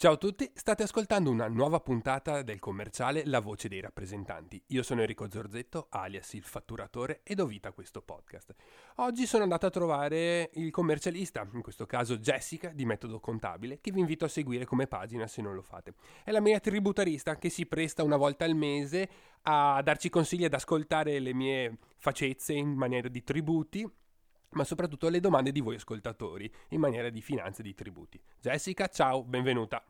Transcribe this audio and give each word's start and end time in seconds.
Ciao 0.00 0.12
a 0.12 0.16
tutti, 0.16 0.50
state 0.54 0.82
ascoltando 0.82 1.30
una 1.30 1.46
nuova 1.46 1.78
puntata 1.78 2.40
del 2.40 2.58
commerciale 2.58 3.26
La 3.26 3.38
voce 3.38 3.68
dei 3.68 3.82
rappresentanti. 3.82 4.58
Io 4.68 4.82
sono 4.82 5.02
Enrico 5.02 5.30
Zorzetto, 5.30 5.88
alias 5.90 6.32
il 6.32 6.42
fatturatore, 6.42 7.20
ed 7.22 7.38
ho 7.38 7.44
vita 7.44 7.70
questo 7.72 8.00
podcast. 8.00 8.54
Oggi 8.94 9.26
sono 9.26 9.42
andato 9.42 9.66
a 9.66 9.70
trovare 9.70 10.52
il 10.54 10.70
commercialista, 10.70 11.46
in 11.52 11.60
questo 11.60 11.84
caso 11.84 12.16
Jessica 12.16 12.70
di 12.70 12.86
Metodo 12.86 13.20
Contabile, 13.20 13.78
che 13.82 13.92
vi 13.92 14.00
invito 14.00 14.24
a 14.24 14.28
seguire 14.28 14.64
come 14.64 14.86
pagina 14.86 15.26
se 15.26 15.42
non 15.42 15.54
lo 15.54 15.60
fate. 15.60 15.92
È 16.24 16.30
la 16.30 16.40
mia 16.40 16.60
tributarista 16.60 17.36
che 17.36 17.50
si 17.50 17.66
presta 17.66 18.02
una 18.02 18.16
volta 18.16 18.46
al 18.46 18.54
mese 18.54 19.06
a 19.42 19.82
darci 19.82 20.08
consigli 20.08 20.44
ad 20.44 20.54
ascoltare 20.54 21.18
le 21.18 21.34
mie 21.34 21.76
facezze 21.98 22.54
in 22.54 22.70
maniera 22.70 23.08
di 23.08 23.22
tributi 23.22 23.86
ma 24.52 24.64
soprattutto 24.64 25.06
alle 25.06 25.20
domande 25.20 25.52
di 25.52 25.60
voi 25.60 25.76
ascoltatori 25.76 26.52
in 26.70 26.80
maniera 26.80 27.10
di 27.10 27.20
finanze 27.20 27.60
e 27.60 27.64
di 27.64 27.74
tributi. 27.74 28.20
Jessica, 28.40 28.88
ciao, 28.88 29.22
benvenuta. 29.22 29.82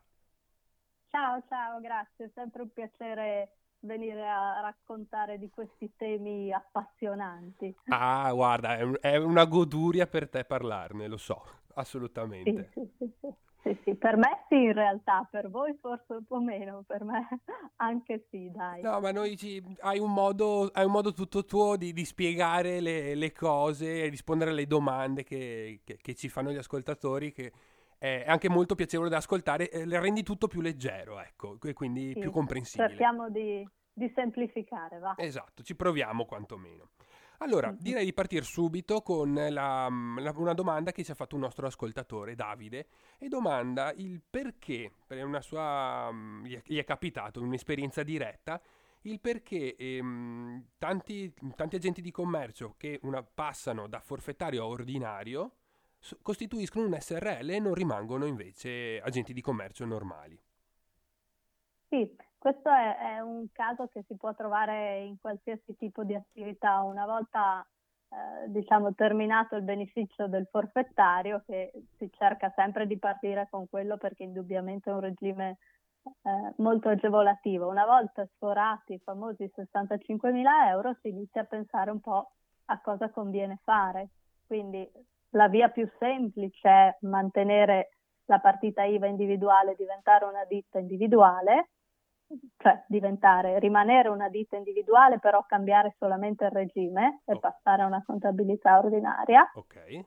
Ciao, 1.09 1.43
ciao, 1.49 1.79
grazie, 1.81 2.25
è 2.25 2.31
sempre 2.33 2.61
un 2.61 2.71
piacere 2.71 3.57
venire 3.79 4.27
a 4.27 4.61
raccontare 4.61 5.37
di 5.37 5.49
questi 5.49 5.91
temi 5.95 6.53
appassionanti. 6.53 7.75
Ah, 7.89 8.31
guarda, 8.31 8.77
è, 8.77 9.17
una 9.17 9.45
goduria 9.45 10.07
per 10.07 10.29
te 10.29 10.45
parlarne, 10.45 11.07
lo 11.07 11.17
so, 11.17 11.43
assolutamente. 11.73 12.71
Sì, 12.73 12.89
sì, 12.97 13.13
sì, 13.19 13.33
sì. 13.63 13.77
Sì, 13.83 13.95
per 13.95 14.17
me 14.17 14.45
sì 14.47 14.55
in 14.55 14.73
realtà, 14.73 15.27
per 15.29 15.49
voi 15.49 15.75
forse 15.79 16.13
un 16.13 16.25
po' 16.25 16.39
meno, 16.39 16.83
per 16.85 17.03
me 17.03 17.27
anche 17.77 18.27
sì, 18.29 18.51
dai. 18.51 18.81
No, 18.81 18.99
ma 18.99 19.11
noi 19.11 19.35
ci, 19.37 19.63
hai, 19.81 19.99
un 19.99 20.11
modo, 20.11 20.69
hai 20.73 20.85
un 20.85 20.91
modo 20.91 21.13
tutto 21.13 21.45
tuo 21.45 21.77
di, 21.77 21.93
di 21.93 22.05
spiegare 22.05 22.79
le, 22.79 23.15
le, 23.15 23.31
cose 23.31 24.03
e 24.03 24.09
rispondere 24.09 24.51
alle 24.51 24.67
domande 24.67 25.23
che, 25.23 25.81
che, 25.83 25.97
che, 26.01 26.15
ci 26.15 26.29
fanno 26.29 26.51
gli 26.51 26.57
ascoltatori 26.57 27.31
che 27.31 27.51
è 27.97 28.23
anche 28.25 28.49
molto 28.49 28.73
piacevole 28.73 29.09
da 29.09 29.17
ascoltare, 29.17 29.69
eh, 29.69 29.85
le 29.85 29.99
rendi 29.99 30.23
tutto 30.23 30.47
più 30.47 30.61
leggero, 30.61 31.19
ecco, 31.19 31.57
e 31.61 31.73
quindi 31.73 32.13
sì, 32.13 32.19
più 32.19 32.31
comprensibile. 32.31 32.89
Cerchiamo 32.89 33.29
di, 33.29 33.67
di 33.93 34.11
semplificare, 34.15 34.97
va. 34.97 35.13
Esatto, 35.17 35.61
ci 35.61 35.75
proviamo 35.75 36.25
quantomeno. 36.25 36.89
Allora, 37.41 37.75
direi 37.75 38.05
di 38.05 38.13
partire 38.13 38.43
subito 38.43 39.01
con 39.01 39.33
la, 39.33 39.89
la, 39.89 40.33
una 40.35 40.53
domanda 40.53 40.91
che 40.91 41.03
ci 41.03 41.09
ha 41.09 41.15
fatto 41.15 41.33
un 41.33 41.41
nostro 41.41 41.65
ascoltatore, 41.65 42.35
Davide, 42.35 42.87
e 43.17 43.27
domanda 43.29 43.91
il 43.93 44.21
perché, 44.27 44.91
per 45.07 45.25
una 45.25 45.41
sua, 45.41 46.11
gli 46.43 46.55
è, 46.55 46.61
gli 46.63 46.77
è 46.77 46.83
capitato 46.83 47.41
un'esperienza 47.41 48.03
diretta, 48.03 48.61
il 49.03 49.19
perché 49.19 49.75
ehm, 49.75 50.65
tanti, 50.77 51.33
tanti, 51.55 51.77
agenti 51.77 52.01
di 52.01 52.11
commercio 52.11 52.75
che 52.77 52.99
una, 53.01 53.23
passano 53.23 53.87
da 53.87 53.99
forfettario 54.01 54.61
a 54.61 54.67
ordinario 54.67 55.53
costituiscono 56.21 56.85
un 56.85 56.95
SRL 56.99 57.49
e 57.49 57.59
non 57.59 57.73
rimangono 57.73 58.25
invece 58.27 59.01
agenti 59.01 59.33
di 59.33 59.41
commercio 59.41 59.83
normali. 59.85 60.39
Sì, 61.89 62.15
questo 62.41 62.69
è, 62.71 62.97
è, 62.97 63.19
un 63.19 63.45
caso 63.51 63.85
che 63.85 64.03
si 64.07 64.15
può 64.15 64.33
trovare 64.33 65.01
in 65.01 65.19
qualsiasi 65.19 65.75
tipo 65.77 66.03
di 66.03 66.15
attività. 66.15 66.81
Una 66.81 67.05
volta 67.05 67.63
eh, 68.09 68.49
diciamo, 68.49 68.95
terminato 68.95 69.55
il 69.55 69.61
beneficio 69.61 70.27
del 70.27 70.47
forfettario, 70.49 71.43
che 71.45 71.71
si 71.97 72.09
cerca 72.11 72.51
sempre 72.55 72.87
di 72.87 72.97
partire 72.97 73.47
con 73.47 73.69
quello 73.69 73.97
perché 73.97 74.23
indubbiamente 74.23 74.89
è 74.89 74.93
un 74.93 75.01
regime 75.01 75.59
eh, 76.01 76.53
molto 76.57 76.89
agevolativo. 76.89 77.69
Una 77.69 77.85
volta 77.85 78.25
sforati 78.25 78.93
i 78.93 79.01
famosi 79.03 79.47
65.000 79.55 80.67
euro 80.67 80.97
si 80.99 81.09
inizia 81.09 81.41
a 81.41 81.45
pensare 81.45 81.91
un 81.91 81.99
po' 81.99 82.31
a 82.65 82.81
cosa 82.81 83.11
conviene 83.11 83.59
fare. 83.63 84.09
Quindi 84.47 84.89
la 85.29 85.47
via 85.47 85.69
più 85.69 85.87
semplice 85.99 86.67
è 86.67 86.97
mantenere 87.01 87.97
la 88.25 88.39
partita 88.39 88.83
IVA 88.83 89.05
individuale, 89.05 89.75
diventare 89.77 90.25
una 90.25 90.43
ditta 90.45 90.79
individuale 90.79 91.69
cioè 92.57 92.83
diventare, 92.87 93.59
rimanere 93.59 94.09
una 94.09 94.29
ditta 94.29 94.57
individuale, 94.57 95.19
però 95.19 95.43
cambiare 95.47 95.95
solamente 95.97 96.45
il 96.45 96.51
regime 96.51 97.21
e 97.25 97.33
oh. 97.33 97.39
passare 97.39 97.83
a 97.83 97.87
una 97.87 98.03
contabilità 98.05 98.79
ordinaria. 98.79 99.49
Ok. 99.53 100.05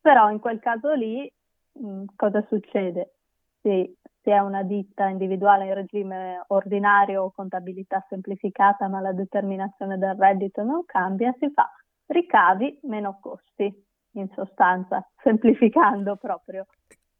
Però 0.00 0.30
in 0.30 0.38
quel 0.38 0.60
caso 0.60 0.92
lì 0.92 1.30
mh, 1.72 2.04
cosa 2.16 2.44
succede? 2.48 3.14
Si, 3.60 3.96
si 4.20 4.30
è 4.30 4.38
una 4.38 4.62
ditta 4.62 5.08
individuale 5.08 5.66
in 5.66 5.74
regime 5.74 6.44
ordinario 6.48 7.24
o 7.24 7.32
contabilità 7.32 8.04
semplificata, 8.08 8.88
ma 8.88 9.00
la 9.00 9.12
determinazione 9.12 9.96
del 9.96 10.14
reddito 10.14 10.62
non 10.62 10.84
cambia, 10.84 11.34
si 11.38 11.50
fa 11.50 11.70
ricavi 12.06 12.80
meno 12.82 13.18
costi, 13.20 13.72
in 14.12 14.28
sostanza, 14.34 15.06
semplificando 15.22 16.16
proprio. 16.16 16.66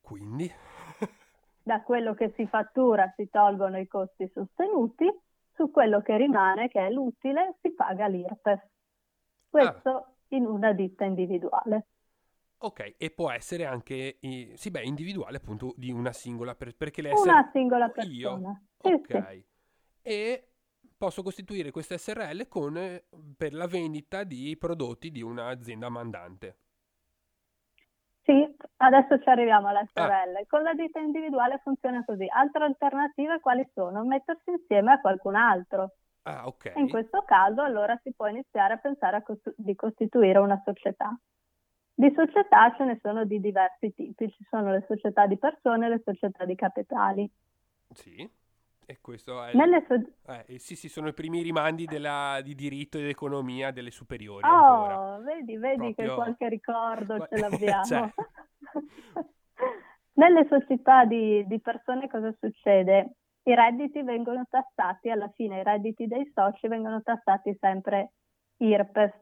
Quindi? 0.01 0.51
Da 1.65 1.83
quello 1.83 2.13
che 2.13 2.33
si 2.37 2.47
fattura 2.47 3.11
si 3.17 3.29
tolgono 3.31 3.79
i 3.79 3.87
costi 3.87 4.31
sostenuti, 4.33 5.11
su 5.55 5.71
quello 5.71 6.03
che 6.03 6.17
rimane, 6.19 6.69
che 6.69 6.87
è 6.87 6.91
l'utile, 6.91 7.57
si 7.63 7.73
paga 7.73 8.07
l'IRPEF. 8.07 8.67
Questo 9.49 9.91
ah. 9.91 10.13
in 10.29 10.45
una 10.45 10.73
ditta 10.73 11.05
individuale. 11.05 11.87
Ok, 12.59 12.95
e 12.99 13.11
può 13.11 13.31
essere 13.31 13.65
anche, 13.65 14.19
sì 14.55 14.71
beh, 14.71 14.83
individuale 14.83 15.39
appunto 15.39 15.73
di 15.77 15.91
una 15.91 16.13
singola 16.13 16.55
persona, 16.55 16.77
perché 16.79 17.03
le 17.03 17.13
Una 17.13 17.51
singola 17.53 17.89
persona. 17.89 18.63
Sì, 18.81 18.93
ok. 18.93 19.29
Sì. 19.31 19.45
E 20.03 20.49
posso 20.99 21.23
costituire 21.23 21.71
questa 21.71 21.97
SRL 21.97 22.47
con, 22.47 23.03
per 23.37 23.55
la 23.55 23.67
vendita 23.67 24.23
di 24.25 24.55
prodotti 24.59 25.11
di 25.11 25.23
un'azienda 25.23 25.89
mandante. 25.89 26.59
Adesso 28.85 29.19
ci 29.21 29.29
arriviamo 29.31 29.69
alle 29.69 29.89
sorelle. 29.93 30.41
Ah. 30.41 30.47
Con 30.47 30.63
la 30.63 30.75
ditta 30.75 31.01
individuale 31.01 31.61
funziona 31.63 32.05
così. 32.05 32.27
Altre 32.29 32.65
alternative 32.65 33.41
quali 33.41 33.67
sono? 33.73 34.05
Mettersi 34.05 34.51
insieme 34.51 34.93
a 34.93 35.01
qualcun 35.01 35.37
altro. 35.37 35.93
Ah, 36.25 36.47
ok. 36.47 36.73
In 36.77 36.89
questo 36.91 37.23
caso 37.27 37.63
allora 37.63 37.99
si 38.03 38.13
può 38.15 38.27
iniziare 38.27 38.75
a 38.75 38.77
pensare 38.77 39.17
a 39.17 39.23
cost- 39.23 39.55
di 39.57 39.75
costituire 39.75 40.39
una 40.39 40.61
società. 40.65 41.17
Di 41.97 42.13
società 42.15 42.75
ce 42.77 42.85
ne 42.85 42.99
sono 43.01 43.25
di 43.25 43.41
diversi 43.41 43.95
tipi, 43.95 44.31
ci 44.31 44.45
sono 44.51 44.71
le 44.71 44.85
società 44.87 45.27
di 45.27 45.39
persone 45.39 45.87
e 45.87 45.89
le 45.91 46.03
società 46.05 46.45
di 46.45 46.55
capitali. 46.55 47.31
Sì. 47.93 48.29
E 48.87 48.99
questo 49.01 49.43
è... 49.43 49.53
So- 49.87 50.33
eh, 50.47 50.59
sì, 50.59 50.77
sì, 50.77 50.89
sono 50.89 51.09
i 51.09 51.15
primi 51.15 51.41
rimandi 51.41 51.87
della, 51.87 52.41
di 52.43 52.55
diritto 52.55 52.99
ed 52.99 53.07
economia 53.07 53.71
delle 53.71 53.91
superiori. 53.91 54.47
Oh, 54.47 54.51
ancora. 54.51 55.19
vedi, 55.19 55.57
vedi 55.57 55.95
Proprio... 55.95 56.09
che 56.09 56.15
qualche 56.15 56.49
ricordo 56.49 57.27
ce 57.27 57.39
l'abbiamo. 57.39 57.85
cioè... 57.85 58.13
Nelle 60.17 60.47
società 60.49 61.05
di, 61.05 61.45
di 61.47 61.61
persone 61.61 62.09
cosa 62.09 62.33
succede? 62.39 63.17
I 63.43 63.55
redditi 63.55 64.03
vengono 64.03 64.45
tassati, 64.49 65.11
alla 65.11 65.29
fine 65.35 65.61
i 65.61 65.65
redditi 65.65 66.07
dei 66.07 66.31
soci 66.33 66.67
vengono 66.69 67.03
tassati 67.03 67.55
sempre 67.61 68.13
IRPEF, 68.59 69.13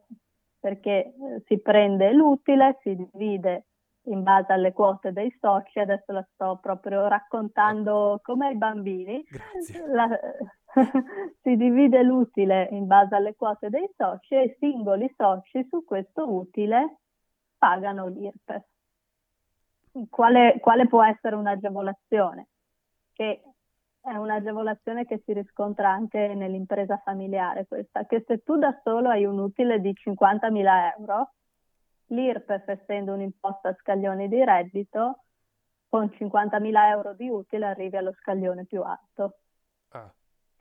perché 0.59 0.91
eh, 0.91 1.13
si 1.45 1.59
prende 1.59 2.13
l'utile, 2.13 2.77
si 2.81 2.95
divide 2.95 3.65
in 4.07 4.23
base 4.23 4.53
alle 4.53 4.71
quote 4.71 5.11
dei 5.11 5.35
soci, 5.39 5.79
adesso 5.79 6.11
la 6.11 6.25
sto 6.33 6.57
proprio 6.61 7.07
raccontando 7.07 8.19
come 8.21 8.47
ai 8.47 8.55
bambini. 8.55 9.23
La, 9.87 10.07
si 11.41 11.55
divide 11.55 12.03
l'utile 12.03 12.67
in 12.71 12.87
base 12.87 13.15
alle 13.15 13.35
quote 13.35 13.69
dei 13.69 13.89
soci 13.95 14.35
e 14.35 14.43
i 14.43 14.55
singoli 14.59 15.13
soci 15.17 15.65
su 15.69 15.83
questo 15.83 16.31
utile 16.31 16.99
pagano 17.57 18.07
l'IRPEF. 18.07 18.63
Quale, 20.09 20.59
quale 20.59 20.87
può 20.87 21.03
essere 21.03 21.35
un'agevolazione? 21.35 22.47
Che 23.13 23.43
è 24.01 24.15
un'agevolazione 24.15 25.05
che 25.05 25.21
si 25.23 25.33
riscontra 25.33 25.89
anche 25.89 26.33
nell'impresa 26.33 26.97
familiare 26.97 27.67
questa, 27.67 28.05
che 28.05 28.23
se 28.27 28.43
tu 28.43 28.57
da 28.57 28.77
solo 28.83 29.09
hai 29.09 29.25
un 29.25 29.39
utile 29.39 29.79
di 29.79 29.93
50.000 29.93 30.95
euro, 30.97 31.31
l'IRPEF 32.07 32.67
essendo 32.67 33.13
un'imposta 33.13 33.69
a 33.69 33.75
scaglioni 33.79 34.27
di 34.27 34.43
reddito, 34.43 35.23
con 35.87 36.07
50.000 36.07 36.89
euro 36.89 37.13
di 37.13 37.29
utile 37.29 37.67
arrivi 37.67 37.95
allo 37.95 38.13
scaglione 38.13 38.65
più 38.65 38.81
alto. 38.81 39.37
Ah. 39.89 40.11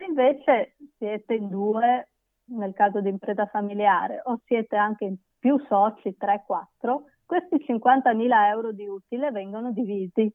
Invece 0.07 0.77
siete 0.99 1.35
in 1.35 1.49
due, 1.49 2.11
nel 2.45 2.75
caso 2.75 3.01
di 3.01 3.09
impresa 3.09 3.47
familiare, 3.47 4.21
o 4.25 4.41
siete 4.45 4.77
anche 4.77 5.07
in 5.07 5.17
più 5.39 5.59
soci, 5.67 6.17
3-4, 6.19 7.05
questi 7.25 7.65
50.000 7.67 8.47
euro 8.49 8.73
di 8.73 8.87
utile 8.87 9.31
vengono 9.31 9.73
divisi 9.73 10.33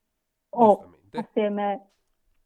o 0.50 0.94
assieme 1.12 1.90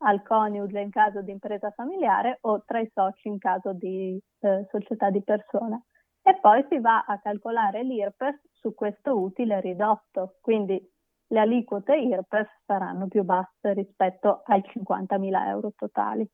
al 0.03 0.23
coniuge 0.23 0.79
in 0.79 0.89
caso 0.89 1.21
di 1.21 1.31
impresa 1.31 1.71
familiare 1.71 2.39
o 2.41 2.63
tra 2.65 2.79
i 2.79 2.89
soci 2.93 3.27
in 3.27 3.37
caso 3.37 3.73
di 3.73 4.19
eh, 4.39 4.67
società 4.69 5.09
di 5.09 5.21
persone 5.23 5.85
e 6.23 6.37
poi 6.39 6.65
si 6.69 6.79
va 6.79 7.03
a 7.05 7.19
calcolare 7.19 7.83
l'IRPEF 7.83 8.41
su 8.51 8.73
questo 8.75 9.19
utile 9.19 9.59
ridotto, 9.59 10.37
quindi 10.41 10.79
le 11.27 11.39
aliquote 11.39 11.95
IRPEF 11.95 12.47
saranno 12.65 13.07
più 13.07 13.23
basse 13.23 13.73
rispetto 13.73 14.43
ai 14.45 14.61
50.000 14.61 15.47
euro 15.47 15.73
totali. 15.75 16.29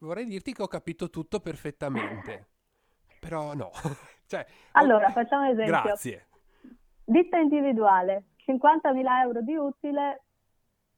Vorrei 0.00 0.26
dirti 0.26 0.52
che 0.52 0.62
ho 0.62 0.66
capito 0.66 1.08
tutto 1.08 1.40
perfettamente, 1.40 2.48
però 3.20 3.54
no. 3.54 3.70
Cioè, 4.26 4.46
allora, 4.72 5.10
facciamo 5.10 5.44
un 5.44 5.50
esempio. 5.50 5.82
Grazie. 5.82 6.26
Ditta 7.04 7.38
individuale, 7.38 8.24
50.000 8.46 9.20
euro 9.22 9.42
di 9.42 9.54
utile, 9.56 10.22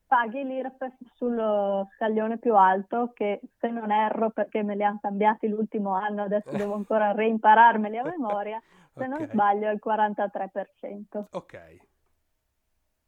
paghi 0.06 0.44
l'IRPEF 0.44 0.94
sullo 1.14 1.88
scaglione 1.96 2.38
più 2.38 2.54
alto 2.54 3.12
che 3.12 3.40
se 3.58 3.68
non 3.68 3.90
erro 3.90 4.30
perché 4.30 4.62
me 4.62 4.76
li 4.76 4.84
hanno 4.84 5.00
cambiati 5.00 5.48
l'ultimo 5.48 5.94
anno, 5.94 6.22
adesso 6.22 6.50
devo 6.50 6.74
ancora 6.76 7.12
reimpararmeli 7.12 7.98
a 7.98 8.04
memoria, 8.04 8.60
se 8.94 9.04
okay. 9.04 9.08
non 9.08 9.28
sbaglio 9.28 9.68
è 9.68 9.72
il 9.72 9.80
43%. 9.84 11.24
Ok. 11.30 11.76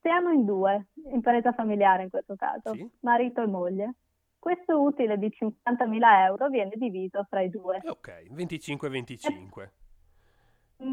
Siamo 0.01 0.31
in 0.31 0.45
due, 0.45 0.89
in 1.11 1.21
parete 1.21 1.53
familiare 1.53 2.05
in 2.05 2.11
questo 2.11 2.35
caso, 2.37 2.73
sì. 2.73 2.89
marito 3.01 3.43
e 3.43 3.47
moglie. 3.47 3.95
Questo 4.39 4.81
utile 4.81 5.19
di 5.19 5.29
50.000 5.29 5.99
euro 6.27 6.49
viene 6.49 6.73
diviso 6.77 7.25
fra 7.29 7.41
i 7.41 7.51
due. 7.51 7.81
Ok, 7.85 8.27
25-25. 8.31 9.69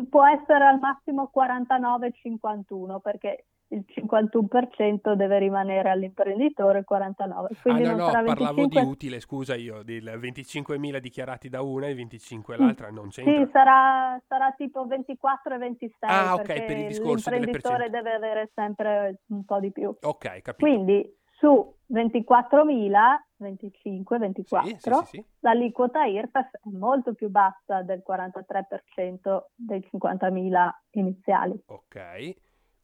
Può 0.10 0.26
essere 0.26 0.66
al 0.66 0.80
massimo 0.80 1.32
49-51 1.36 3.00
perché 3.02 3.46
il 3.70 3.86
51% 3.88 5.14
deve 5.14 5.40
rimanere 5.40 5.90
all'imprenditore, 5.90 6.80
il 6.80 6.86
49%. 6.90 7.62
Quindi 7.62 7.84
ah, 7.84 7.96
no, 7.96 8.06
no, 8.06 8.12
25... 8.12 8.36
parlavo 8.36 8.68
di 8.68 8.78
utile, 8.78 9.20
scusa 9.20 9.56
io, 9.56 9.84
di 9.84 10.00
25.000 10.00 10.98
dichiarati 10.98 11.50
da 11.50 11.62
una 11.62 11.88
e 11.88 11.96
25 11.96 12.58
l'altra, 12.58 12.90
non 12.90 13.10
c'entra. 13.10 13.34
Sì, 13.34 13.50
sarà, 13.52 14.22
sarà, 14.28 14.54
tipo 14.58 14.86
24 14.86 15.56
e 15.56 15.58
26, 15.58 16.10
ah, 16.10 16.34
ok, 16.36 16.66
per 16.66 16.78
il 16.78 16.88
discorso 16.88 17.30
l'imprenditore 17.30 17.90
deve 17.90 18.14
avere 18.14 18.52
sempre 18.54 19.22
un 19.28 19.46
po' 19.46 19.60
di 19.60 19.72
più. 19.72 19.96
Ok, 20.02 20.42
capito. 20.42 20.56
Quindi 20.58 21.24
su 21.38 21.74
24.000, 21.92 22.98
25, 23.38 24.18
24, 24.18 24.68
sì, 24.68 24.78
sì, 24.80 25.06
sì, 25.06 25.26
l'aliquota 25.40 26.06
IRPEF 26.06 26.52
è 26.52 26.70
molto 26.70 27.14
più 27.14 27.30
bassa 27.30 27.82
del 27.84 28.04
43% 28.08 29.44
dei 29.54 29.88
50.000 29.92 30.70
iniziali. 30.92 31.62
Ok. 31.68 32.36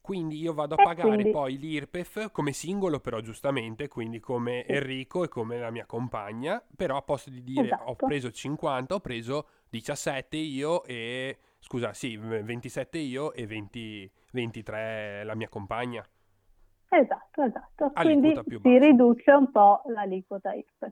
Quindi 0.02 0.40
io 0.40 0.54
vado 0.54 0.74
a 0.74 0.84
pagare 0.84 1.10
quindi... 1.10 1.30
poi 1.30 1.58
l'IRPEF 1.60 2.32
come 2.32 2.54
singolo, 2.54 3.00
però 3.00 3.20
giustamente, 3.20 3.88
quindi 3.88 4.20
come. 4.20 4.66
Enrico 4.66 5.24
e 5.24 5.28
come 5.28 5.60
la 5.60 5.70
mia 5.70 5.86
compagna, 5.86 6.62
però 6.76 6.98
a 6.98 7.02
posto 7.04 7.30
di 7.30 7.44
dire 7.44 7.66
esatto. 7.66 7.84
ho 7.84 7.96
preso 7.96 8.32
50, 8.32 8.96
ho 8.96 9.00
preso 9.00 9.48
17 9.70 10.38
io 10.38 10.84
e 10.86 11.38
scusa, 11.60 11.94
sì, 11.94 12.18
27 12.18 12.98
io 12.98 13.32
e 13.34 13.46
20, 13.46 14.12
23 14.32 15.24
la 15.24 15.36
mia 15.36 15.50
compagna. 15.50 16.04
Esatto, 16.94 17.44
esatto. 17.44 17.92
Quindi 17.94 18.38
si 18.46 18.78
riduce 18.78 19.32
un 19.32 19.50
po' 19.50 19.82
l'aliquota 19.86 20.54
IRPEF. 20.54 20.92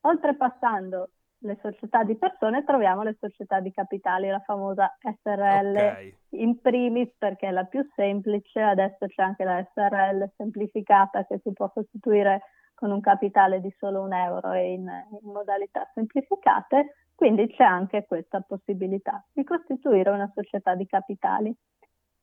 Oltrepassando 0.00 1.10
le 1.40 1.58
società 1.60 2.04
di 2.04 2.16
persone 2.16 2.64
troviamo 2.64 3.02
le 3.02 3.16
società 3.20 3.60
di 3.60 3.70
capitali, 3.70 4.28
la 4.28 4.40
famosa 4.40 4.96
SRL 4.98 5.76
okay. 5.76 6.18
in 6.30 6.58
primis 6.60 7.10
perché 7.18 7.48
è 7.48 7.50
la 7.50 7.64
più 7.64 7.86
semplice, 7.94 8.60
adesso 8.60 9.06
c'è 9.06 9.22
anche 9.22 9.44
la 9.44 9.62
SRL 9.74 10.30
semplificata 10.36 11.26
che 11.26 11.38
si 11.42 11.52
può 11.52 11.70
costituire 11.70 12.42
con 12.74 12.90
un 12.90 13.00
capitale 13.00 13.60
di 13.60 13.74
solo 13.78 14.00
un 14.00 14.14
euro 14.14 14.52
e 14.52 14.72
in, 14.72 14.88
in 14.88 15.30
modalità 15.30 15.86
semplificate, 15.92 16.94
quindi 17.14 17.46
c'è 17.48 17.64
anche 17.64 18.06
questa 18.06 18.40
possibilità 18.40 19.22
di 19.32 19.44
costituire 19.44 20.08
una 20.08 20.30
società 20.34 20.74
di 20.74 20.86
capitali. 20.86 21.54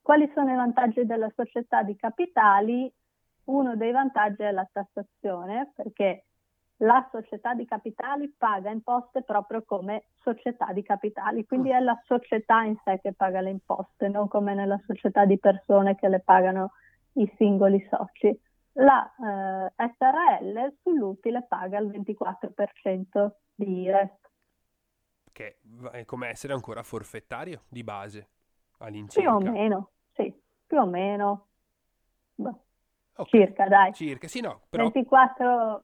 Quali 0.08 0.32
sono 0.34 0.54
i 0.54 0.56
vantaggi 0.56 1.06
della 1.06 1.30
società 1.36 1.84
di 1.84 1.94
capitali? 1.98 2.90
Uno 3.48 3.76
dei 3.76 3.92
vantaggi 3.92 4.42
è 4.42 4.52
la 4.52 4.66
tassazione 4.72 5.74
perché 5.76 6.28
la 6.78 7.06
società 7.12 7.54
di 7.54 7.66
capitali 7.66 8.34
paga 8.38 8.70
imposte 8.70 9.24
proprio 9.24 9.66
come 9.66 10.06
società 10.22 10.72
di 10.72 10.82
capitali, 10.82 11.46
quindi 11.46 11.72
è 11.72 11.82
la 11.82 12.02
società 12.06 12.62
in 12.62 12.78
sé 12.86 13.02
che 13.02 13.12
paga 13.12 13.42
le 13.42 13.50
imposte, 13.50 14.08
non 14.08 14.30
come 14.30 14.54
nella 14.54 14.80
società 14.86 15.26
di 15.26 15.38
persone 15.38 15.96
che 15.96 16.08
le 16.08 16.22
pagano 16.22 16.72
i 17.16 17.30
singoli 17.36 17.86
soci. 17.90 18.34
La 18.76 19.14
eh, 19.14 19.74
SRL 19.76 20.74
sull'utile 20.84 21.44
paga 21.50 21.80
il 21.80 21.90
24% 21.90 23.32
di 23.56 23.82
IRES. 23.82 24.12
Che 25.34 25.58
è 25.92 26.06
come 26.06 26.30
essere 26.30 26.54
ancora 26.54 26.82
forfettario 26.82 27.64
di 27.68 27.84
base 27.84 28.30
all'incirca. 28.78 29.36
Più 29.36 29.48
o 29.48 29.52
meno, 29.52 29.92
sì, 30.18 30.34
più 30.66 30.80
o 30.80 30.86
meno. 30.86 31.48
Beh, 32.36 32.54
okay. 33.16 33.46
Circa, 33.46 33.68
dai. 33.68 33.94
Circa, 33.94 34.28
sì, 34.28 34.42
no, 34.42 34.64
però... 34.70 34.90
24 34.90 35.84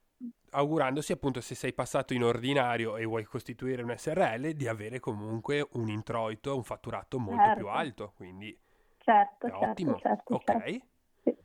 augurandosi 0.53 1.11
appunto 1.11 1.41
se 1.41 1.55
sei 1.55 1.73
passato 1.73 2.13
in 2.13 2.23
ordinario 2.23 2.97
e 2.97 3.05
vuoi 3.05 3.23
costituire 3.23 3.81
un 3.81 3.93
SRL 3.95 4.51
di 4.51 4.67
avere 4.67 4.99
comunque 4.99 5.67
un 5.73 5.89
introito, 5.89 6.55
un 6.55 6.63
fatturato 6.63 7.19
molto 7.19 7.43
certo. 7.43 7.57
più 7.57 7.67
alto, 7.67 8.13
quindi 8.15 8.57
certo, 8.99 9.47
è 9.47 9.49
certo, 9.49 9.65
ottimo. 9.65 9.97
Certo, 9.97 10.33
ok. 10.35 10.45
Certo. 10.45 10.85
Sì. 11.23 11.35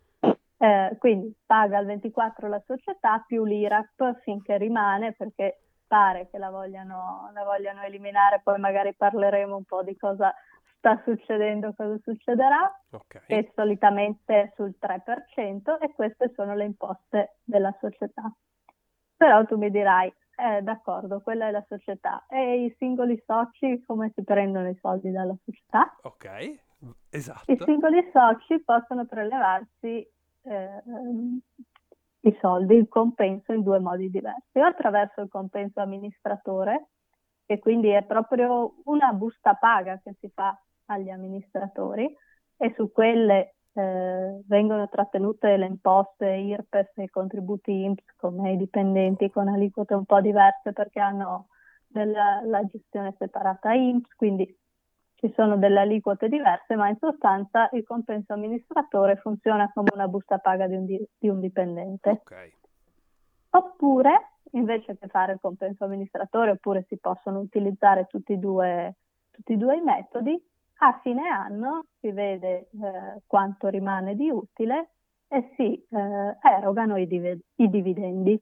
Eh, 0.58 0.96
quindi 0.99 1.35
paga 1.46 1.79
il 1.79 1.87
24 1.87 2.49
la 2.49 2.62
società 2.67 3.25
più 3.26 3.44
l'IRAP 3.44 4.20
finché 4.23 4.58
rimane 4.58 5.12
perché 5.12 5.61
pare 5.87 6.29
che 6.31 6.37
la 6.37 6.50
vogliano, 6.50 7.31
la 7.32 7.44
vogliano 7.44 7.82
eliminare, 7.82 8.40
poi 8.43 8.58
magari 8.58 8.94
parleremo 8.94 9.56
un 9.56 9.64
po' 9.64 9.82
di 9.82 9.96
cosa 9.96 10.32
sta 10.78 11.00
succedendo, 11.04 11.75
cosa 11.76 11.98
succederà, 12.02 12.72
okay. 12.90 13.22
e 13.26 13.52
solitamente 13.54 14.52
sul 14.54 14.75
3% 14.80 15.78
e 15.80 15.92
queste 15.92 16.32
sono 16.34 16.54
le 16.54 16.64
imposte 16.64 17.36
della 17.44 17.76
società. 17.80 18.32
Però 19.16 19.44
tu 19.44 19.56
mi 19.56 19.70
dirai, 19.70 20.12
eh, 20.36 20.62
d'accordo, 20.62 21.20
quella 21.20 21.48
è 21.48 21.50
la 21.50 21.64
società. 21.69 22.25
E 22.28 22.64
i 22.64 22.75
singoli 22.78 23.20
soci 23.26 23.82
come 23.84 24.12
si 24.14 24.22
prendono 24.22 24.69
i 24.69 24.78
soldi 24.80 25.10
dalla 25.10 25.36
società? 25.44 25.96
Ok, 26.02 26.60
esatto. 27.10 27.52
I 27.52 27.58
singoli 27.64 28.08
soci 28.12 28.62
possono 28.62 29.04
prelevarsi 29.06 30.08
eh, 30.42 30.82
i 32.20 32.38
soldi, 32.40 32.76
il 32.76 32.88
compenso 32.88 33.52
in 33.52 33.62
due 33.62 33.80
modi 33.80 34.08
diversi. 34.10 34.58
O 34.58 34.64
attraverso 34.64 35.22
il 35.22 35.28
compenso 35.28 35.80
amministratore, 35.80 36.90
che 37.44 37.58
quindi 37.58 37.88
è 37.88 38.04
proprio 38.04 38.75
una 38.84 39.12
busta 39.12 39.54
paga 39.54 39.98
che 40.04 40.14
si 40.20 40.30
fa 40.32 40.56
agli 40.88 41.11
amministratori 41.11 42.14
e 42.56 42.73
su 42.76 42.90
quelle 42.93 43.55
eh, 43.73 44.40
vengono 44.46 44.88
trattenute 44.88 45.56
le 45.56 45.67
imposte 45.67 46.26
IRPEF 46.26 46.99
e 46.99 47.05
i 47.05 47.08
contributi 47.08 47.70
INPS 47.70 48.17
come 48.17 48.52
i 48.52 48.56
dipendenti 48.56 49.31
con 49.31 49.49
aliquote 49.49 49.94
un 49.94 50.05
po' 50.05 50.20
diverse 50.20 50.73
perché 50.73 51.00
hanno 51.00 51.49
della, 51.87 52.43
la 52.44 52.64
gestione 52.64 53.14
separata 53.17 53.73
INPS, 53.73 54.14
quindi 54.14 54.56
ci 55.14 55.32
sono 55.35 55.56
delle 55.56 55.81
aliquote 55.81 56.29
diverse, 56.29 56.76
ma 56.76 56.88
in 56.88 56.96
sostanza 56.99 57.69
il 57.73 57.85
compenso 57.85 58.35
amministratore 58.35 59.17
funziona 59.17 59.70
come 59.73 59.88
una 59.93 60.06
busta 60.06 60.38
paga 60.38 60.69
di 60.69 60.76
un, 60.76 60.85
di, 60.85 61.08
di 61.19 61.29
un 61.29 61.40
dipendente. 61.40 62.11
Okay. 62.11 62.52
Oppure, 63.50 64.35
invece 64.52 64.97
che 64.97 65.09
fare 65.09 65.33
il 65.33 65.40
compenso 65.40 65.85
amministratore, 65.85 66.52
oppure 66.52 66.85
si 66.88 66.99
possono 66.99 67.40
utilizzare 67.40 68.07
tutti 68.07 68.35
e 68.35 68.37
due, 68.37 68.97
tutti 69.30 69.54
e 69.54 69.57
due 69.57 69.76
i 69.76 69.80
metodi, 69.80 70.40
a 70.80 71.00
fine 71.02 71.28
anno 71.28 71.87
si 72.00 72.11
vede 72.12 72.68
eh, 72.70 73.23
quanto 73.26 73.68
rimane 73.68 74.14
di 74.14 74.30
utile 74.30 74.90
e 75.28 75.52
si 75.56 75.75
eh, 75.75 76.38
erogano 76.40 76.97
i, 76.97 77.06
div- 77.06 77.40
i, 77.56 77.68
dividendi. 77.68 78.40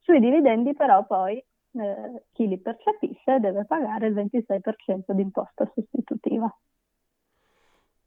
Sui 0.00 0.20
dividendi 0.20 0.74
però 0.74 1.04
poi 1.04 1.36
eh, 1.36 2.24
chi 2.32 2.46
li 2.46 2.58
percepisce 2.58 3.40
deve 3.40 3.64
pagare 3.64 4.06
il 4.06 4.14
26% 4.14 5.12
di 5.12 5.22
imposta 5.22 5.70
sostitutiva. 5.74 6.54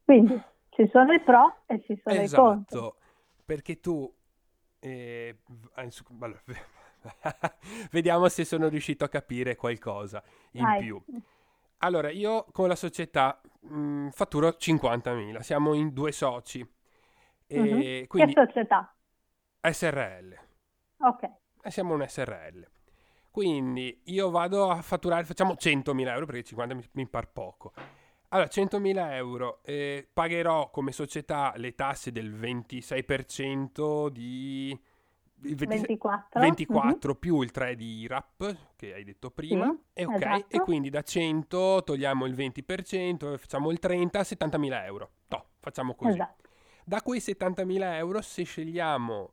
Quindi 0.05 0.41
ci 0.69 0.87
sono 0.87 1.13
i 1.13 1.19
pro 1.19 1.63
e 1.65 1.81
ci 1.81 1.99
sono 2.03 2.21
esatto, 2.21 2.41
i 2.41 2.45
contro. 2.45 2.77
Esatto, 2.79 2.95
perché 3.45 3.79
tu... 3.79 4.11
Eh, 4.81 5.35
allora, 5.75 6.41
vediamo 7.91 8.29
se 8.29 8.45
sono 8.45 8.69
riuscito 8.69 9.03
a 9.03 9.09
capire 9.09 9.57
qualcosa 9.57 10.23
in 10.51 10.63
Vai. 10.63 10.79
più. 10.79 11.03
Allora, 11.79 12.09
io 12.09 12.45
con 12.51 12.67
la 12.67 12.75
società 12.75 13.39
mh, 13.69 13.77
mm, 13.77 14.07
fatturo 14.09 14.49
50.000, 14.49 15.39
siamo 15.39 15.73
in 15.73 15.93
due 15.93 16.11
soci. 16.11 16.59
E 17.47 17.59
mm-hmm. 17.59 18.03
quindi... 18.05 18.33
Che 18.33 18.45
società? 18.45 18.93
SRL. 19.61 20.37
Ok. 20.99 21.29
E 21.61 21.71
siamo 21.71 21.93
un 21.93 22.05
SRL. 22.07 22.67
Quindi 23.31 24.01
io 24.05 24.29
vado 24.29 24.69
a 24.69 24.81
fatturare, 24.81 25.23
facciamo 25.23 25.53
100.000 25.53 26.07
euro 26.07 26.25
perché 26.25 26.43
50 26.43 26.75
mi, 26.75 26.83
mi 26.93 27.07
par 27.07 27.31
poco. 27.31 27.73
Allora, 28.29 28.47
100.000 28.47 29.13
euro, 29.13 29.59
eh, 29.63 30.07
pagherò 30.11 30.69
come 30.69 30.91
società 30.91 31.53
le 31.55 31.73
tasse 31.73 32.11
del 32.11 32.31
26% 32.33 34.09
di 34.09 34.79
24, 35.41 36.39
24 36.39 36.89
mm-hmm. 36.89 37.19
più 37.19 37.41
il 37.41 37.51
3 37.51 37.75
di 37.75 37.99
IRAP 37.99 38.55
che 38.75 38.93
hai 38.93 39.03
detto 39.03 39.31
prima 39.31 39.69
sì, 39.69 40.01
e, 40.01 40.05
okay. 40.05 40.17
esatto. 40.17 40.55
e 40.55 40.59
quindi 40.59 40.89
da 40.89 41.01
100 41.01 41.83
togliamo 41.85 42.25
il 42.25 42.33
20% 42.33 43.37
facciamo 43.37 43.71
il 43.71 43.79
30 43.79 44.19
70.000 44.19 44.83
euro 44.85 45.11
no, 45.27 45.45
facciamo 45.59 45.95
così 45.95 46.11
esatto. 46.11 46.49
da 46.83 47.01
quei 47.01 47.19
70.000 47.19 47.93
euro 47.95 48.21
se 48.21 48.43
scegliamo 48.43 49.31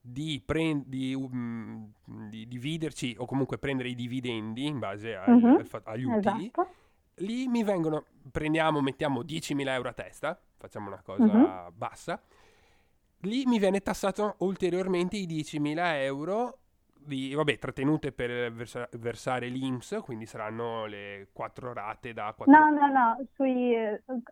di, 0.00 0.40
pre- 0.44 0.82
di, 0.86 1.12
um, 1.14 1.92
di, 2.04 2.46
dividerci 2.46 3.16
o 3.18 3.26
comunque 3.26 3.58
prendere 3.58 3.88
i 3.88 3.94
dividendi 3.94 4.64
in 4.64 4.78
base 4.78 5.16
a, 5.16 5.28
mm-hmm. 5.28 5.56
al, 5.56 5.82
agli 5.84 6.04
utili 6.04 6.46
esatto. 6.46 6.68
lì 7.16 7.48
mi 7.48 7.64
vengono 7.64 8.04
prendiamo 8.30 8.80
mettiamo 8.80 9.22
10.000 9.22 9.68
euro 9.68 9.88
a 9.88 9.92
testa 9.92 10.40
facciamo 10.56 10.86
una 10.86 11.02
cosa 11.02 11.24
mm-hmm. 11.24 11.68
bassa 11.74 12.22
lì 13.22 13.44
mi 13.46 13.58
viene 13.58 13.80
tassato 13.80 14.36
ulteriormente 14.38 15.16
i 15.16 15.26
10.000 15.26 15.78
euro 16.02 16.58
di, 17.08 17.34
vabbè, 17.34 17.58
trattenute 17.58 18.12
per 18.12 18.52
versa- 18.52 18.88
versare 18.92 19.48
l'INPS, 19.48 20.00
quindi 20.02 20.26
saranno 20.26 20.84
le 20.84 21.28
quattro 21.32 21.72
rate 21.72 22.12
da 22.12 22.34
4... 22.36 22.52
No, 22.52 22.70
no, 22.70 22.86
no, 22.86 23.26
sui... 23.34 23.74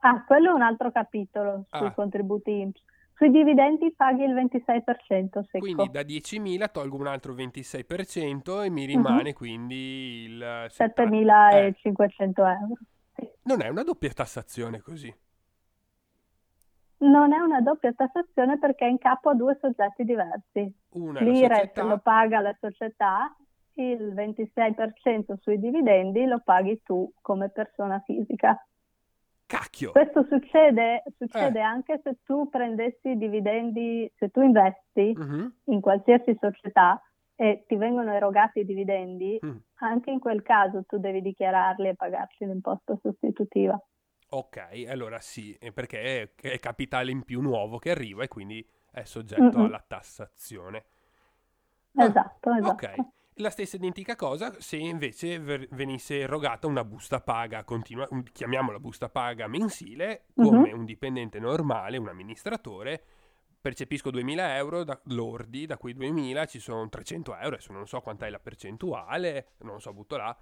Ah, 0.01 0.25
quello 0.25 0.51
è 0.51 0.53
un 0.53 0.63
altro 0.63 0.93
capitolo, 0.93 1.65
sui 1.71 1.87
ah. 1.87 1.93
contributi 1.93 2.51
INPS. 2.51 2.83
Sui 3.17 3.31
dividendi 3.31 3.95
paghi 3.97 4.25
il 4.25 4.35
26% 4.35 5.41
secco. 5.47 5.59
Quindi 5.59 5.89
da 5.91 6.03
10.000 6.03 6.71
tolgo 6.71 6.99
un 6.99 7.07
altro 7.07 7.33
26% 7.33 8.63
e 8.63 8.69
mi 8.69 8.85
rimane 8.85 9.31
uh-huh. 9.31 9.35
quindi 9.35 10.25
il... 10.25 10.39
7.500 10.69 11.55
eh. 11.55 12.33
euro. 12.35 12.75
Sì. 13.15 13.27
Non 13.45 13.63
è 13.63 13.69
una 13.69 13.83
doppia 13.85 14.11
tassazione 14.11 14.81
così? 14.81 15.11
Non 16.99 17.33
è 17.33 17.39
una 17.39 17.61
doppia 17.61 17.93
tassazione 17.93 18.59
perché 18.59 18.87
è 18.87 18.89
in 18.89 18.99
capo 18.99 19.31
a 19.31 19.35
due 19.35 19.59
soggetti 19.61 20.05
diversi. 20.05 20.75
Una 20.93 21.21
L'IRES 21.21 21.59
società... 21.59 21.83
lo 21.83 21.99
paga 21.99 22.41
la 22.41 22.57
società, 22.59 23.37
il 23.75 24.15
26% 24.15 25.35
sui 25.41 25.59
dividendi 25.59 26.25
lo 26.25 26.41
paghi 26.43 26.81
tu 26.83 27.11
come 27.21 27.51
persona 27.51 28.01
fisica. 28.05 28.59
Cacchio! 29.47 29.93
Questo 29.93 30.25
succede, 30.29 31.05
succede 31.17 31.59
eh. 31.59 31.63
anche 31.63 32.01
se 32.03 32.19
tu 32.25 32.49
prendessi 32.49 33.11
i 33.11 33.19
dividendi, 33.19 34.11
se 34.17 34.31
tu 34.31 34.41
investi 34.41 35.15
uh-huh. 35.17 35.53
in 35.65 35.81
qualsiasi 35.81 36.37
società 36.41 37.01
e 37.37 37.65
ti 37.69 37.77
vengono 37.77 38.13
erogati 38.13 38.61
i 38.61 38.65
dividendi, 38.65 39.39
uh-huh. 39.41 39.61
anche 39.81 40.11
in 40.11 40.19
quel 40.19 40.43
caso 40.43 40.85
tu 40.85 40.99
devi 40.99 41.21
dichiararli 41.21 41.89
e 41.89 41.95
pagarci 41.95 42.45
l'imposta 42.45 42.99
sostitutiva. 43.01 43.81
Ok, 44.29 44.85
allora 44.89 45.21
sì, 45.21 45.57
perché 45.73 46.23
è, 46.23 46.49
è 46.49 46.59
capitale 46.59 47.11
in 47.11 47.23
più 47.23 47.41
nuovo 47.41 47.79
che 47.79 47.91
arriva 47.91 48.25
e 48.25 48.29
quindi 48.29 48.67
è 48.91 49.05
soggetto 49.05 49.43
mm-hmm. 49.43 49.65
alla 49.65 49.85
tassazione. 49.87 50.85
Esatto, 51.93 52.53
esatto. 52.53 52.87
Ok, 52.87 52.95
la 53.35 53.51
stessa 53.51 53.77
identica 53.77 54.17
cosa 54.17 54.55
se 54.61 54.77
invece 54.77 55.39
ver- 55.39 55.69
venisse 55.75 56.21
erogata 56.21 56.67
una 56.67 56.85
busta 56.85 57.21
paga 57.21 57.65
continua, 57.65 58.07
un, 58.11 58.23
chiamiamola 58.23 58.79
busta 58.79 59.09
paga 59.09 59.47
mensile, 59.47 60.25
come 60.35 60.59
mm-hmm. 60.59 60.79
un 60.79 60.85
dipendente 60.85 61.39
normale, 61.39 61.97
un 61.97 62.09
amministratore, 62.09 63.03
percepisco 63.61 64.11
2000 64.11 64.57
euro 64.57 64.85
da, 64.85 64.99
lordi, 65.05 65.67
da 65.67 65.77
quei 65.77 65.95
2000 65.95 66.47
ci 66.47 66.59
sono 66.59 66.89
300 66.89 67.37
euro, 67.37 67.55
adesso 67.55 67.73
non 67.73 67.87
so 67.87 68.01
quant'è 68.01 68.31
la 68.31 68.39
percentuale, 68.39 69.49
non 69.59 69.81
so, 69.81 69.93
butto 69.93 70.17
là, 70.17 70.37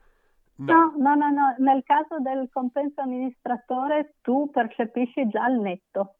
No. 0.57 0.95
no, 0.97 1.15
no, 1.15 1.31
no, 1.31 1.55
nel 1.59 1.83
caso 1.83 2.21
del 2.21 2.49
compenso 2.53 3.01
amministratore 3.01 4.15
tu 4.21 4.51
percepisci 4.51 5.29
già 5.29 5.49
il 5.49 5.59
netto. 5.59 6.17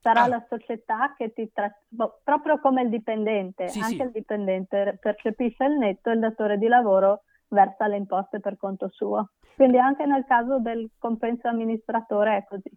Sarà 0.00 0.22
ah. 0.22 0.28
la 0.28 0.46
società 0.48 1.14
che 1.16 1.32
ti 1.32 1.50
tratta, 1.52 1.78
boh, 1.88 2.20
proprio 2.24 2.58
come 2.58 2.82
il 2.82 2.90
dipendente, 2.90 3.68
sì, 3.68 3.78
anche 3.78 3.94
sì. 3.94 4.02
il 4.02 4.10
dipendente 4.10 4.98
percepisce 5.00 5.64
il 5.64 5.78
netto 5.78 6.10
e 6.10 6.14
il 6.14 6.20
datore 6.20 6.58
di 6.58 6.66
lavoro 6.66 7.22
versa 7.48 7.86
le 7.86 7.96
imposte 7.96 8.40
per 8.40 8.56
conto 8.56 8.88
suo. 8.90 9.30
Quindi 9.54 9.78
anche 9.78 10.04
nel 10.06 10.24
caso 10.26 10.58
del 10.58 10.90
compenso 10.98 11.48
amministratore 11.48 12.38
è 12.38 12.44
così. 12.44 12.70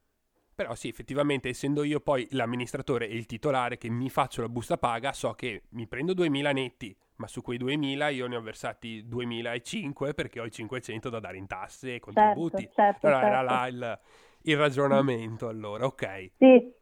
Però 0.54 0.74
sì, 0.74 0.88
effettivamente, 0.88 1.50
essendo 1.50 1.84
io 1.84 2.00
poi 2.00 2.28
l'amministratore 2.32 3.10
e 3.10 3.16
il 3.16 3.26
titolare 3.26 3.78
che 3.78 3.90
mi 3.90 4.10
faccio 4.10 4.42
la 4.42 4.48
busta 4.48 4.78
paga, 4.78 5.12
so 5.12 5.34
che 5.34 5.64
mi 5.72 5.86
prendo 5.86 6.14
2000 6.14 6.52
netti, 6.54 6.96
ma 7.18 7.28
su 7.28 7.42
quei 7.42 7.58
2000 7.58 8.10
io 8.10 8.28
ne 8.28 8.36
ho 8.36 8.42
versati 8.42 9.08
2005 9.08 10.14
perché 10.14 10.40
ho 10.40 10.46
i 10.46 10.52
500 10.52 11.10
da 11.10 11.20
dare 11.20 11.38
in 11.38 11.48
tasse 11.48 11.96
e 11.96 12.00
contributi. 12.00 12.64
Certo, 12.64 12.74
certo, 12.76 13.08
allora 13.08 13.22
certo. 13.22 13.36
era 13.36 13.42
là 13.42 13.68
il, 13.68 14.00
il, 14.42 14.58
ragionamento, 14.58 15.48
allora, 15.48 15.86
ok. 15.86 16.32
Sì, 16.38 16.74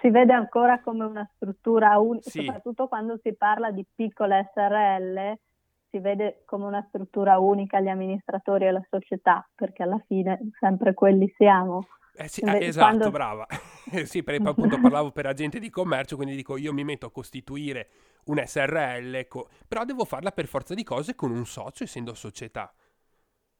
si 0.00 0.10
vede 0.10 0.32
ancora 0.32 0.80
come 0.80 1.04
una 1.04 1.28
struttura 1.34 1.98
unica, 1.98 2.30
sì. 2.30 2.44
soprattutto 2.44 2.88
quando 2.88 3.18
si 3.22 3.34
parla 3.34 3.70
di 3.70 3.84
piccole 3.94 4.50
SRL, 4.54 5.34
si 5.90 5.98
vede 5.98 6.42
come 6.44 6.66
una 6.66 6.84
struttura 6.88 7.38
unica 7.38 7.80
gli 7.80 7.88
amministratori 7.88 8.66
e 8.66 8.70
la 8.70 8.86
società, 8.88 9.46
perché 9.54 9.82
alla 9.82 10.02
fine 10.06 10.38
sempre 10.58 10.94
quelli 10.94 11.32
siamo. 11.36 11.86
Eh 12.20 12.26
sì, 12.26 12.40
eh, 12.40 12.66
esatto, 12.66 12.86
quando... 12.86 13.10
brava. 13.12 13.46
sì, 14.04 14.24
perché 14.24 14.48
appunto 14.48 14.80
parlavo 14.80 15.12
per 15.12 15.26
agente 15.26 15.60
di 15.60 15.70
commercio, 15.70 16.16
quindi 16.16 16.34
dico 16.34 16.56
io 16.56 16.72
mi 16.72 16.82
metto 16.82 17.06
a 17.06 17.12
costituire 17.12 17.90
un 18.24 18.42
SRL, 18.44 19.28
co... 19.28 19.48
però 19.68 19.84
devo 19.84 20.04
farla 20.04 20.32
per 20.32 20.46
forza 20.48 20.74
di 20.74 20.82
cose 20.82 21.14
con 21.14 21.30
un 21.30 21.46
socio, 21.46 21.84
essendo 21.84 22.14
società. 22.14 22.74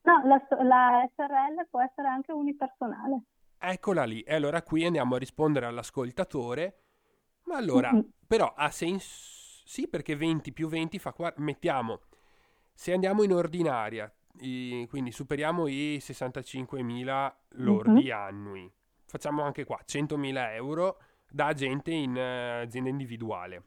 No, 0.03 0.23
la, 0.25 0.45
la 0.65 1.09
SRL 1.15 1.69
può 1.71 1.81
essere 1.81 2.09
anche 2.09 2.33
unipersonale. 2.33 3.23
Eccola 3.59 4.03
lì. 4.03 4.23
E 4.23 4.35
allora 4.35 4.61
qui 4.62 4.85
andiamo 4.85 5.15
a 5.15 5.19
rispondere 5.19 5.67
all'ascoltatore. 5.67 6.83
Ma 7.45 7.59
allora, 7.59 7.93
mm-hmm. 7.93 8.09
però 8.27 8.53
ha 8.57 8.71
senso... 8.71 9.37
Sì, 9.65 9.87
perché 9.87 10.17
20 10.17 10.53
più 10.53 10.67
20 10.67 10.99
fa... 10.99 11.12
Qua... 11.12 11.33
Mettiamo, 11.37 12.00
se 12.73 12.93
andiamo 12.93 13.23
in 13.23 13.33
ordinaria, 13.33 14.12
i, 14.40 14.87
quindi 14.88 15.11
superiamo 15.12 15.66
i 15.66 15.99
65.000 16.00 17.33
lordi 17.50 18.04
mm-hmm. 18.04 18.11
annui. 18.11 18.73
Facciamo 19.07 19.42
anche 19.42 19.64
qua 19.64 19.78
100.000 19.85 20.52
euro 20.54 20.99
da 21.30 21.47
agente 21.47 21.90
in 21.92 22.14
uh, 22.14 22.62
azienda 22.64 22.90
individuale. 22.90 23.62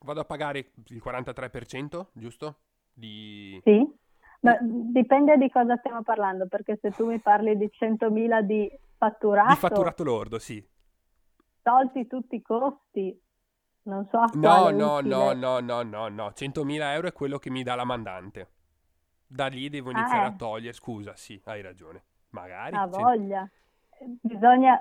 Vado 0.00 0.20
a 0.20 0.24
pagare 0.24 0.72
il 0.86 1.02
43%, 1.04 2.06
giusto? 2.12 2.58
Di... 2.92 3.60
Sì, 3.64 3.86
ma 4.40 4.56
dipende 4.60 5.36
di 5.36 5.50
cosa 5.50 5.76
stiamo 5.76 6.02
parlando, 6.02 6.46
perché 6.46 6.78
se 6.80 6.90
tu 6.90 7.06
mi 7.06 7.20
parli 7.20 7.56
di 7.56 7.68
100.000 7.72 8.40
di 8.42 8.70
fatturato... 8.96 9.50
Di 9.50 9.56
fatturato 9.56 10.04
lordo, 10.04 10.38
sì. 10.38 10.64
Tolti 11.62 12.06
tutti 12.06 12.36
i 12.36 12.42
costi, 12.42 13.20
non 13.82 14.06
so... 14.10 14.24
No, 14.34 14.70
no, 14.70 15.00
no, 15.00 15.32
no, 15.32 15.58
no, 15.60 15.82
no, 15.82 16.08
no, 16.08 16.28
100.000 16.28 16.92
euro 16.92 17.08
è 17.08 17.12
quello 17.12 17.38
che 17.38 17.50
mi 17.50 17.62
dà 17.62 17.74
la 17.74 17.84
mandante. 17.84 18.50
Da 19.30 19.46
lì 19.46 19.68
devo 19.68 19.90
iniziare 19.90 20.24
ah, 20.24 20.30
eh. 20.30 20.32
a 20.32 20.36
togliere, 20.36 20.72
scusa, 20.72 21.14
sì, 21.14 21.40
hai 21.44 21.60
ragione. 21.60 22.02
Magari. 22.30 22.74
Ha 22.74 22.86
voglia. 22.86 23.48
Bisogna, 24.22 24.80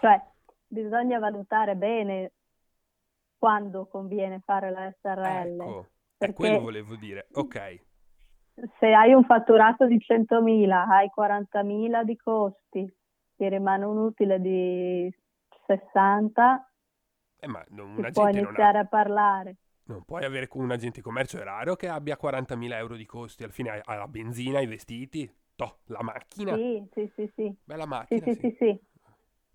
cioè, 0.00 0.20
bisogna 0.66 1.18
valutare 1.18 1.76
bene 1.76 2.32
quando 3.38 3.86
conviene 3.86 4.42
fare 4.44 4.70
la 4.70 4.92
SRL. 5.00 5.60
Ecco, 5.60 5.86
è 6.18 6.32
quello 6.32 6.60
volevo 6.60 6.96
dire, 6.96 7.28
ok. 7.32 7.84
Se 8.78 8.86
hai 8.86 9.12
un 9.12 9.22
fatturato 9.24 9.86
di 9.86 9.98
100.000, 9.98 10.70
hai 10.70 11.10
40.000 11.14 12.02
di 12.02 12.16
costi, 12.16 12.96
ti 13.36 13.48
rimane 13.48 13.84
un 13.84 13.98
utile 13.98 14.40
di 14.40 15.14
60, 15.66 16.72
eh, 17.38 17.46
ma 17.46 17.62
non, 17.68 18.08
puoi 18.12 18.32
iniziare 18.32 18.78
ha... 18.78 18.80
a 18.80 18.86
parlare. 18.86 19.56
Non 19.86 20.02
puoi 20.04 20.24
avere 20.24 20.48
un 20.52 20.70
agente 20.70 20.96
di 20.96 21.02
commercio, 21.02 21.38
è 21.38 21.44
raro 21.44 21.76
che 21.76 21.88
abbia 21.88 22.16
40.000 22.16 22.76
euro 22.76 22.96
di 22.96 23.06
costi, 23.06 23.44
al 23.44 23.52
fine 23.52 23.80
ha 23.84 23.94
la 23.94 24.08
benzina, 24.08 24.60
i 24.60 24.66
vestiti, 24.66 25.32
toh, 25.54 25.78
la 25.86 26.02
macchina. 26.02 26.56
Sì, 26.56 26.84
sì, 26.92 27.12
sì, 27.14 27.32
sì. 27.36 27.56
Bella 27.64 27.86
macchina. 27.86 28.20
Sì, 28.20 28.34
sì, 28.34 28.40
sì, 28.40 28.56
sì. 28.58 28.80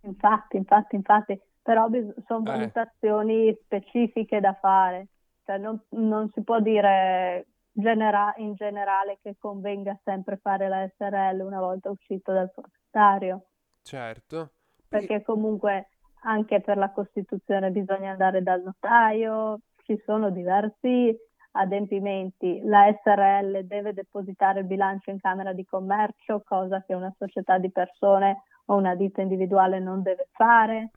Infatti, 0.03 0.57
infatti, 0.57 0.95
infatti, 0.95 1.39
però 1.61 1.87
bis- 1.89 2.13
sono 2.25 2.39
eh. 2.39 2.57
valutazioni 2.57 3.57
specifiche 3.61 4.39
da 4.39 4.53
fare, 4.53 5.07
cioè 5.45 5.57
non, 5.57 5.79
non 5.89 6.29
si 6.33 6.41
può 6.43 6.59
dire 6.59 7.47
genera- 7.71 8.33
in 8.37 8.53
generale 8.53 9.19
che 9.21 9.35
convenga 9.37 9.99
sempre 10.03 10.37
fare 10.37 10.67
la 10.67 10.87
SRL 10.87 11.41
una 11.41 11.59
volta 11.59 11.89
uscito 11.89 12.31
dal 12.31 12.51
proprietario. 12.51 13.47
Certo. 13.81 14.51
Perché 14.87 15.21
comunque 15.23 15.89
anche 16.23 16.61
per 16.61 16.77
la 16.77 16.91
Costituzione 16.91 17.71
bisogna 17.71 18.11
andare 18.11 18.41
dal 18.41 18.61
notaio, 18.61 19.59
ci 19.83 20.01
sono 20.05 20.29
diversi 20.29 21.15
adempimenti. 21.51 22.61
La 22.63 22.93
SRL 23.03 23.65
deve 23.65 23.93
depositare 23.93 24.61
il 24.61 24.65
bilancio 24.65 25.11
in 25.11 25.19
Camera 25.19 25.53
di 25.53 25.65
Commercio, 25.65 26.41
cosa 26.45 26.83
che 26.85 26.93
una 26.93 27.13
società 27.17 27.57
di 27.57 27.71
persone 27.71 28.43
o 28.65 28.75
una 28.75 28.95
ditta 28.95 29.21
individuale 29.21 29.79
non 29.79 30.01
deve 30.01 30.27
fare. 30.31 30.91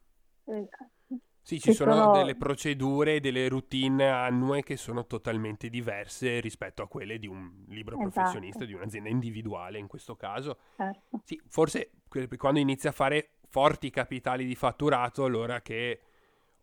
Sì, 1.45 1.59
ci, 1.59 1.59
ci 1.59 1.73
sono, 1.73 1.93
sono, 1.93 2.11
delle 2.11 2.35
procedure, 2.35 3.19
delle 3.19 3.47
routine 3.47 4.09
annue 4.09 4.63
che 4.63 4.77
sono 4.77 5.05
totalmente 5.05 5.69
diverse 5.69 6.39
rispetto 6.39 6.81
a 6.81 6.87
quelle 6.87 7.19
di 7.19 7.27
un 7.27 7.65
libro 7.67 7.95
esatto. 7.97 8.09
professionista, 8.09 8.65
di 8.65 8.73
un'azienda 8.73 9.09
individuale 9.09 9.77
in 9.77 9.87
questo 9.87 10.15
caso. 10.15 10.57
Certo. 10.75 11.21
Sì, 11.23 11.39
forse 11.47 11.91
quando 12.37 12.59
inizia 12.59 12.89
a 12.89 12.93
fare 12.93 13.35
forti 13.49 13.91
capitali 13.91 14.45
di 14.45 14.55
fatturato, 14.55 15.23
allora 15.23 15.61
che 15.61 15.99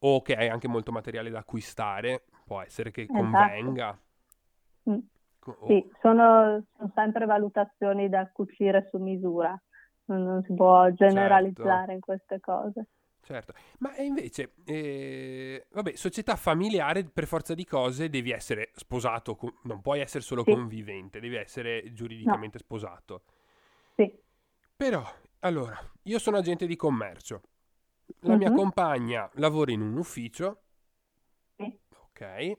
o 0.04 0.22
che 0.22 0.34
hai 0.34 0.48
anche 0.48 0.68
molto 0.68 0.92
materiale 0.92 1.30
da 1.30 1.40
acquistare, 1.40 2.24
può 2.44 2.60
essere 2.60 2.90
che 2.90 3.02
esatto. 3.02 3.18
convenga. 3.18 3.98
Oh. 4.84 5.66
Sì, 5.66 5.84
sono, 6.00 6.64
sono, 6.76 6.92
sempre 6.94 7.26
valutazioni 7.26 8.08
da 8.08 8.30
cucire 8.32 8.88
su 8.90 8.98
misura, 8.98 9.60
non, 10.06 10.22
non 10.22 10.42
si 10.44 10.54
può 10.54 10.88
generalizzare 10.90 11.78
certo. 11.78 11.92
in 11.92 12.00
queste 12.00 12.40
cose. 12.40 12.86
Certo, 13.24 13.52
ma 13.78 13.96
invece, 13.98 14.54
eh, 14.64 15.66
vabbè, 15.70 15.94
società 15.94 16.34
familiare 16.34 17.04
per 17.04 17.26
forza 17.26 17.54
di 17.54 17.64
cose 17.64 18.08
devi 18.08 18.32
essere 18.32 18.70
sposato, 18.74 19.38
non 19.62 19.80
puoi 19.80 20.00
essere 20.00 20.24
solo 20.24 20.42
sì. 20.42 20.52
convivente, 20.52 21.20
devi 21.20 21.36
essere 21.36 21.92
giuridicamente 21.92 22.58
no. 22.58 22.64
sposato. 22.64 23.22
Sì. 23.94 24.12
Però, 24.76 25.02
allora, 25.40 25.78
io 26.02 26.18
sono 26.18 26.38
agente 26.38 26.66
di 26.66 26.74
commercio, 26.74 27.42
La 28.20 28.36
mia 28.36 28.52
compagna 28.52 29.28
lavora 29.34 29.72
in 29.72 29.80
un 29.80 29.96
ufficio. 29.96 30.62
Sì. 31.56 31.78
Ok. 32.04 32.52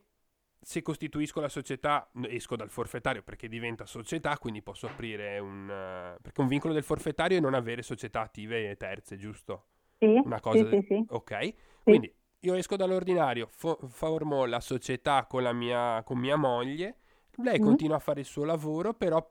Se 0.60 0.82
costituisco 0.82 1.42
la 1.42 1.50
società, 1.50 2.10
esco 2.24 2.56
dal 2.56 2.70
forfettario 2.70 3.22
perché 3.22 3.48
diventa 3.48 3.86
società, 3.86 4.38
quindi 4.38 4.62
posso 4.62 4.88
aprire 4.88 5.40
un... 5.40 5.64
Uh, 5.64 6.22
perché 6.22 6.42
un 6.42 6.48
vincolo 6.48 6.74
del 6.74 6.84
forfettario 6.84 7.38
è 7.38 7.42
non 7.42 7.54
avere 7.54 7.82
società 7.82 8.22
attive 8.22 8.70
e 8.70 8.78
terze, 8.78 9.18
giusto? 9.18 9.66
Sì, 10.00 10.06
Una 10.06 10.40
cosa 10.40 10.70
sì, 10.70 10.80
sì, 10.80 10.86
sì. 10.88 11.06
Ok. 11.10 11.54
Quindi 11.84 12.14
io 12.40 12.56
esco 12.56 12.76
dall'ordinario, 12.76 13.48
fo- 13.48 13.80
formo 13.88 14.46
la 14.46 14.60
società 14.60 15.26
con, 15.26 15.44
la 15.44 15.54
mia, 15.54 16.02
con 16.04 16.18
mia 16.18 16.36
moglie, 16.36 16.98
lei 17.38 17.60
mm. 17.60 17.64
continua 17.64 17.98
a 17.98 18.00
fare 18.00 18.22
il 18.22 18.26
suo 18.26 18.44
lavoro, 18.44 18.94
però 18.94 19.26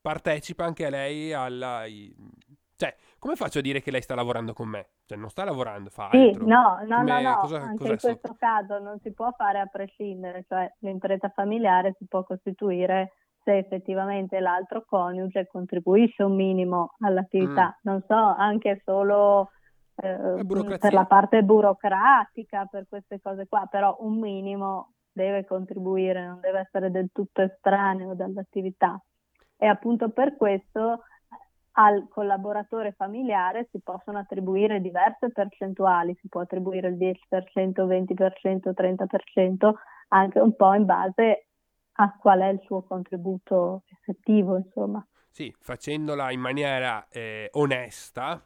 partecipa 0.00 0.64
anche 0.64 0.88
lei 0.90 1.32
alla... 1.32 1.84
Cioè, 2.82 2.96
come 3.20 3.36
faccio 3.36 3.60
a 3.60 3.62
dire 3.62 3.80
che 3.80 3.92
lei 3.92 4.02
sta 4.02 4.16
lavorando 4.16 4.52
con 4.52 4.66
me? 4.66 4.88
Cioè, 5.06 5.16
non 5.16 5.28
sta 5.28 5.44
lavorando, 5.44 5.88
fa 5.88 6.06
altro. 6.06 6.18
Sì, 6.18 6.36
no, 6.44 6.80
no, 6.84 6.96
come, 6.96 7.22
no, 7.22 7.30
no. 7.30 7.36
Cosa, 7.36 7.60
anche 7.60 7.86
in 7.86 7.96
questo 7.96 8.18
so? 8.24 8.36
caso 8.36 8.80
non 8.80 8.98
si 8.98 9.12
può 9.12 9.30
fare 9.36 9.60
a 9.60 9.66
prescindere, 9.66 10.44
cioè 10.48 10.68
l'impresa 10.80 11.28
familiare 11.28 11.94
si 11.96 12.06
può 12.08 12.24
costituire 12.24 13.12
se 13.44 13.56
effettivamente 13.58 14.40
l'altro 14.40 14.84
coniuge 14.84 15.46
contribuisce 15.46 16.24
un 16.24 16.34
minimo 16.34 16.96
all'attività, 16.98 17.68
mm. 17.68 17.78
non 17.82 18.02
so, 18.08 18.16
anche 18.16 18.82
solo 18.84 19.50
eh, 19.94 20.44
per 20.80 20.92
la 20.92 21.04
parte 21.04 21.44
burocratica, 21.44 22.66
per 22.66 22.86
queste 22.88 23.20
cose 23.20 23.46
qua, 23.46 23.68
però 23.70 23.96
un 24.00 24.18
minimo 24.18 24.94
deve 25.12 25.44
contribuire, 25.44 26.26
non 26.26 26.40
deve 26.40 26.58
essere 26.58 26.90
del 26.90 27.10
tutto 27.12 27.42
estraneo 27.42 28.14
dall'attività. 28.14 29.00
E 29.56 29.66
appunto 29.68 30.10
per 30.10 30.36
questo 30.36 31.02
al 31.72 32.06
collaboratore 32.08 32.92
familiare 32.92 33.68
si 33.70 33.80
possono 33.82 34.18
attribuire 34.18 34.80
diverse 34.80 35.30
percentuali, 35.30 36.16
si 36.20 36.28
può 36.28 36.42
attribuire 36.42 36.88
il 36.88 36.96
10%, 36.96 37.14
20%, 37.86 38.72
30%, 38.74 39.72
anche 40.08 40.38
un 40.38 40.54
po' 40.54 40.74
in 40.74 40.84
base 40.84 41.46
a 41.94 42.16
qual 42.18 42.40
è 42.40 42.48
il 42.48 42.60
suo 42.64 42.82
contributo 42.82 43.84
effettivo, 43.90 44.56
insomma. 44.56 45.04
Sì, 45.30 45.54
facendola 45.58 46.30
in 46.30 46.40
maniera 46.40 47.06
eh, 47.08 47.48
onesta, 47.52 48.44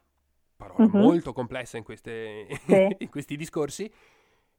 parola 0.57 0.85
uh-huh. 0.85 0.99
molto 0.99 1.33
complessa 1.33 1.77
in, 1.77 1.85
queste, 1.85 2.47
sì. 2.67 2.95
in 2.99 3.11
questi 3.11 3.37
discorsi, 3.37 3.91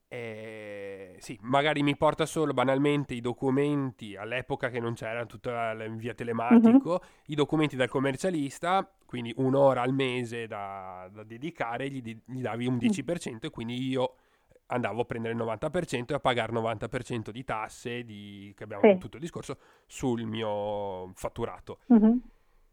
eh, 0.09 1.15
sì, 1.19 1.37
magari 1.41 1.83
mi 1.83 1.97
porta 1.97 2.25
solo 2.25 2.53
banalmente 2.53 3.13
i 3.13 3.19
documenti 3.19 4.15
all'epoca 4.15 4.69
che 4.69 4.79
non 4.79 4.93
c'era 4.93 5.25
tutta 5.25 5.73
via 5.89 6.13
telematico, 6.13 6.91
uh-huh. 6.91 6.99
i 7.25 7.35
documenti 7.35 7.75
dal 7.75 7.89
commercialista, 7.89 8.89
quindi 9.05 9.33
un'ora 9.37 9.81
al 9.81 9.93
mese 9.93 10.47
da, 10.47 11.09
da 11.11 11.23
dedicare, 11.23 11.89
gli, 11.89 12.17
gli, 12.23 12.41
davi 12.41 12.67
un 12.67 12.77
10% 12.77 13.31
uh-huh. 13.31 13.37
e 13.41 13.49
quindi 13.49 13.85
io 13.85 14.15
andavo 14.67 15.01
a 15.01 15.05
prendere 15.05 15.33
il 15.33 15.39
90% 15.41 16.05
e 16.07 16.13
a 16.13 16.19
pagare 16.19 16.53
il 16.53 16.59
90% 16.59 17.29
di 17.29 17.43
tasse, 17.43 18.03
di, 18.05 18.53
che 18.55 18.63
abbiamo 18.63 18.93
sì. 18.93 18.97
tutto 18.97 19.17
il 19.17 19.21
discorso, 19.21 19.57
sul 19.85 20.23
mio 20.23 21.11
fatturato. 21.15 21.79
Uh-huh. 21.87 22.21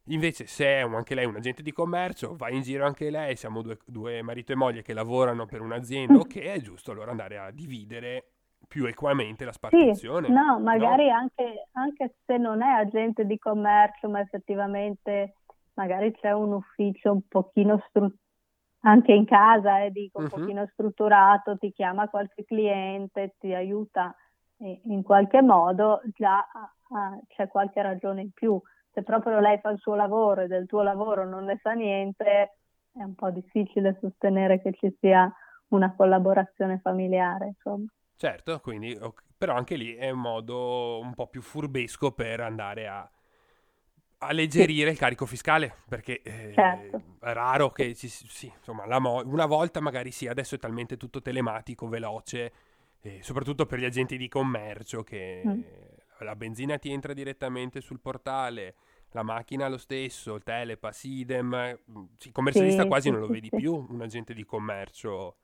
Invece, 0.08 0.46
se 0.46 0.66
è 0.66 0.80
anche 0.80 1.14
lei 1.14 1.24
un 1.24 1.36
agente 1.36 1.62
di 1.62 1.72
commercio, 1.72 2.36
va 2.36 2.50
in 2.50 2.60
giro 2.60 2.84
anche 2.84 3.08
lei, 3.08 3.36
siamo 3.36 3.62
due, 3.62 3.78
due 3.86 4.20
marito 4.20 4.52
e 4.52 4.56
moglie 4.56 4.82
che 4.82 4.92
lavorano 4.92 5.46
per 5.46 5.62
un'azienda, 5.62 6.18
ok, 6.18 6.38
è 6.40 6.60
giusto 6.60 6.90
allora 6.90 7.10
andare 7.10 7.38
a 7.38 7.50
dividere 7.50 8.28
più 8.68 8.84
equamente 8.86 9.46
la 9.46 9.52
spartizione. 9.52 10.26
Sì, 10.26 10.32
no, 10.32 10.60
magari 10.60 11.06
no? 11.06 11.14
Anche, 11.14 11.68
anche, 11.72 12.16
se 12.26 12.36
non 12.36 12.62
è 12.62 12.68
agente 12.68 13.24
di 13.24 13.38
commercio, 13.38 14.10
ma 14.10 14.20
effettivamente 14.20 15.36
magari 15.74 16.12
c'è 16.12 16.32
un 16.32 16.52
ufficio 16.52 17.12
un 17.12 17.26
pochino 17.26 17.82
strutturato, 17.88 18.22
anche 18.80 19.12
in 19.12 19.24
casa, 19.24 19.82
eh, 19.82 19.90
dico, 19.90 20.18
un 20.18 20.24
uh-huh. 20.24 20.30
pochino 20.30 20.66
strutturato, 20.72 21.56
ti 21.56 21.72
chiama 21.72 22.10
qualche 22.10 22.44
cliente, 22.44 23.36
ti 23.38 23.54
aiuta 23.54 24.14
in 24.58 25.02
qualche 25.02 25.40
modo, 25.40 26.00
già 26.14 26.38
ah, 26.38 27.18
c'è 27.28 27.48
qualche 27.48 27.82
ragione 27.82 28.20
in 28.22 28.30
più 28.30 28.60
se 28.94 29.02
proprio 29.02 29.40
lei 29.40 29.58
fa 29.58 29.70
il 29.70 29.78
suo 29.78 29.94
lavoro 29.94 30.42
e 30.42 30.46
del 30.46 30.66
tuo 30.66 30.82
lavoro 30.82 31.28
non 31.28 31.44
ne 31.44 31.58
sa 31.60 31.72
niente, 31.72 32.58
è 32.92 33.02
un 33.02 33.14
po' 33.14 33.30
difficile 33.30 33.98
sostenere 34.00 34.62
che 34.62 34.72
ci 34.72 34.96
sia 35.00 35.30
una 35.68 35.94
collaborazione 35.94 36.78
familiare, 36.80 37.48
insomma. 37.48 37.86
Certo, 38.16 38.60
quindi, 38.60 38.96
però 39.36 39.54
anche 39.54 39.74
lì 39.74 39.94
è 39.96 40.10
un 40.10 40.20
modo 40.20 41.00
un 41.00 41.12
po' 41.12 41.26
più 41.26 41.42
furbesco 41.42 42.12
per 42.12 42.40
andare 42.40 42.86
a 42.86 43.10
alleggerire 44.18 44.86
sì. 44.86 44.92
il 44.92 44.98
carico 44.98 45.26
fiscale, 45.26 45.74
perché 45.88 46.22
eh, 46.22 46.52
certo. 46.54 47.02
è 47.20 47.32
raro 47.32 47.70
che 47.70 47.94
ci 47.96 48.08
sì, 48.08 48.50
insomma, 48.56 48.98
mo- 49.00 49.22
una 49.26 49.46
volta 49.46 49.80
magari 49.80 50.12
sì, 50.12 50.28
adesso 50.28 50.54
è 50.54 50.58
talmente 50.58 50.96
tutto 50.96 51.20
telematico, 51.20 51.88
veloce, 51.88 52.52
eh, 53.00 53.18
soprattutto 53.22 53.66
per 53.66 53.80
gli 53.80 53.84
agenti 53.84 54.16
di 54.16 54.28
commercio 54.28 55.02
che 55.02 55.42
mm 55.44 55.60
la 56.24 56.34
benzina 56.34 56.76
ti 56.78 56.90
entra 56.90 57.12
direttamente 57.12 57.80
sul 57.80 58.00
portale, 58.00 58.74
la 59.10 59.22
macchina 59.22 59.68
lo 59.68 59.78
stesso, 59.78 60.34
il 60.34 60.42
telepass, 60.42 61.04
idem, 61.04 61.78
il 62.18 62.32
commercialista 62.32 62.82
sì, 62.82 62.88
quasi 62.88 63.08
sì, 63.08 63.10
non 63.10 63.20
lo 63.20 63.28
vedi 63.28 63.48
sì. 63.48 63.56
più, 63.56 63.86
un 63.88 64.00
agente 64.00 64.34
di 64.34 64.44
commercio 64.44 65.36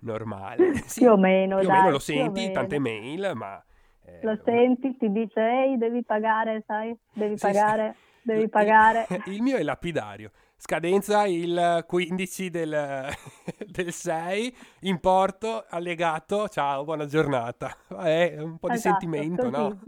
normale. 0.00 0.70
più 0.94 1.10
o 1.10 1.16
meno, 1.16 1.58
più 1.58 1.66
dai, 1.66 1.76
o 1.76 1.80
meno 1.80 1.92
lo 1.92 1.98
senti, 1.98 2.50
tante 2.52 2.78
mail, 2.78 3.32
ma... 3.34 3.62
Eh, 4.04 4.20
lo 4.22 4.38
senti, 4.44 4.96
ti 4.96 5.10
dice, 5.10 5.40
ehi, 5.40 5.76
devi 5.76 6.04
pagare, 6.04 6.62
sai, 6.66 6.96
devi 7.12 7.34
pagare, 7.36 7.96
devi 8.22 8.48
pagare. 8.48 9.06
il 9.26 9.42
mio 9.42 9.56
è 9.56 9.62
lapidario 9.62 10.30
scadenza 10.60 11.24
il 11.24 11.84
15 11.86 12.50
del, 12.50 13.08
del 13.64 13.92
6, 13.92 14.56
importo 14.80 15.64
allegato, 15.68 16.48
ciao, 16.48 16.84
buona 16.84 17.06
giornata. 17.06 17.76
È 17.86 18.36
un 18.40 18.58
po' 18.58 18.68
di 18.68 18.74
esatto, 18.74 18.98
sentimento, 18.98 19.50
così. 19.50 19.52
no? 19.52 19.80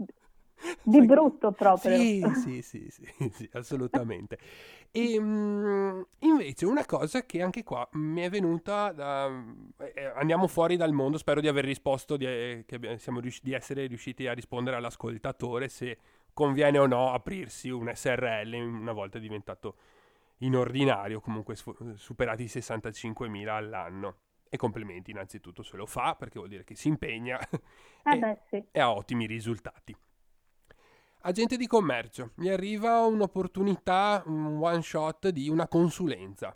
Di 0.83 1.05
brutto 1.05 1.51
proprio. 1.51 1.97
Sì, 1.97 2.23
sì, 2.35 2.61
sì, 2.61 2.87
sì, 2.89 3.29
sì 3.33 3.49
assolutamente. 3.53 4.37
E 4.91 5.17
um, 5.17 6.05
invece 6.19 6.65
una 6.65 6.85
cosa 6.85 7.25
che 7.25 7.41
anche 7.41 7.63
qua 7.63 7.87
mi 7.93 8.21
è 8.21 8.29
venuta 8.29 8.91
da... 8.91 9.29
Eh, 9.77 10.05
andiamo 10.15 10.47
fuori 10.47 10.75
dal 10.75 10.91
mondo, 10.91 11.17
spero 11.17 11.41
di 11.41 11.47
aver 11.47 11.65
risposto, 11.65 12.17
di, 12.17 12.25
eh, 12.25 12.63
che 12.65 12.97
siamo 12.97 13.19
riusciti, 13.19 13.49
di 13.49 13.55
essere 13.55 13.85
riusciti 13.87 14.27
a 14.27 14.33
rispondere 14.33 14.75
all'ascoltatore 14.75 15.69
se 15.69 15.97
conviene 16.33 16.77
o 16.77 16.85
no 16.85 17.11
aprirsi 17.11 17.69
un 17.69 17.91
SRL 17.93 18.53
una 18.53 18.93
volta 18.93 19.19
diventato 19.19 19.75
in 20.39 20.55
ordinario, 20.55 21.19
comunque 21.19 21.55
superati 21.55 22.43
i 22.43 22.47
65.000 22.47 23.47
all'anno. 23.47 24.15
E 24.53 24.57
complimenti 24.57 25.11
innanzitutto 25.11 25.63
se 25.63 25.77
lo 25.77 25.85
fa, 25.85 26.15
perché 26.15 26.37
vuol 26.37 26.49
dire 26.49 26.65
che 26.65 26.75
si 26.75 26.89
impegna 26.89 27.39
eh 27.39 27.59
e, 28.03 28.19
beh, 28.19 28.37
sì. 28.49 28.65
e 28.69 28.79
ha 28.81 28.91
ottimi 28.91 29.25
risultati. 29.25 29.95
Agente 31.23 31.55
di 31.55 31.67
commercio, 31.67 32.31
mi 32.37 32.49
arriva 32.49 33.01
un'opportunità, 33.01 34.23
un 34.25 34.57
one 34.59 34.81
shot 34.81 35.29
di 35.29 35.49
una 35.49 35.67
consulenza. 35.67 36.51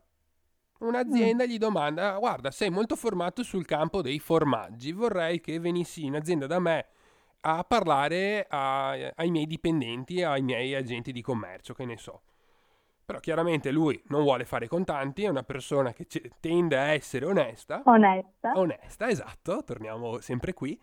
Un'azienda 0.79 1.45
mm. 1.45 1.47
gli 1.47 1.57
domanda: 1.59 2.17
Guarda, 2.17 2.49
sei 2.49 2.71
molto 2.71 2.95
formato 2.95 3.43
sul 3.43 3.65
campo 3.65 4.01
dei 4.01 4.17
formaggi, 4.17 4.91
vorrei 4.91 5.39
che 5.39 5.59
venissi 5.59 6.05
in 6.05 6.15
azienda 6.15 6.47
da 6.47 6.59
me 6.59 6.87
a 7.41 7.63
parlare 7.63 8.47
a, 8.49 8.89
ai 9.15 9.29
miei 9.29 9.45
dipendenti, 9.45 10.23
ai 10.23 10.41
miei 10.41 10.73
agenti 10.73 11.11
di 11.11 11.21
commercio, 11.21 11.75
che 11.75 11.85
ne 11.85 11.97
so. 11.97 12.21
Però 13.05 13.19
chiaramente 13.19 13.69
lui 13.69 14.01
non 14.07 14.23
vuole 14.23 14.45
fare 14.45 14.67
contanti, 14.67 15.25
è 15.25 15.27
una 15.27 15.43
persona 15.43 15.93
che 15.93 16.07
c- 16.07 16.27
tende 16.39 16.75
a 16.75 16.87
essere 16.87 17.27
onesta. 17.27 17.83
Onesta. 17.85 18.53
Onesta, 18.55 19.09
esatto, 19.09 19.63
torniamo 19.63 20.19
sempre 20.21 20.53
qui. 20.53 20.79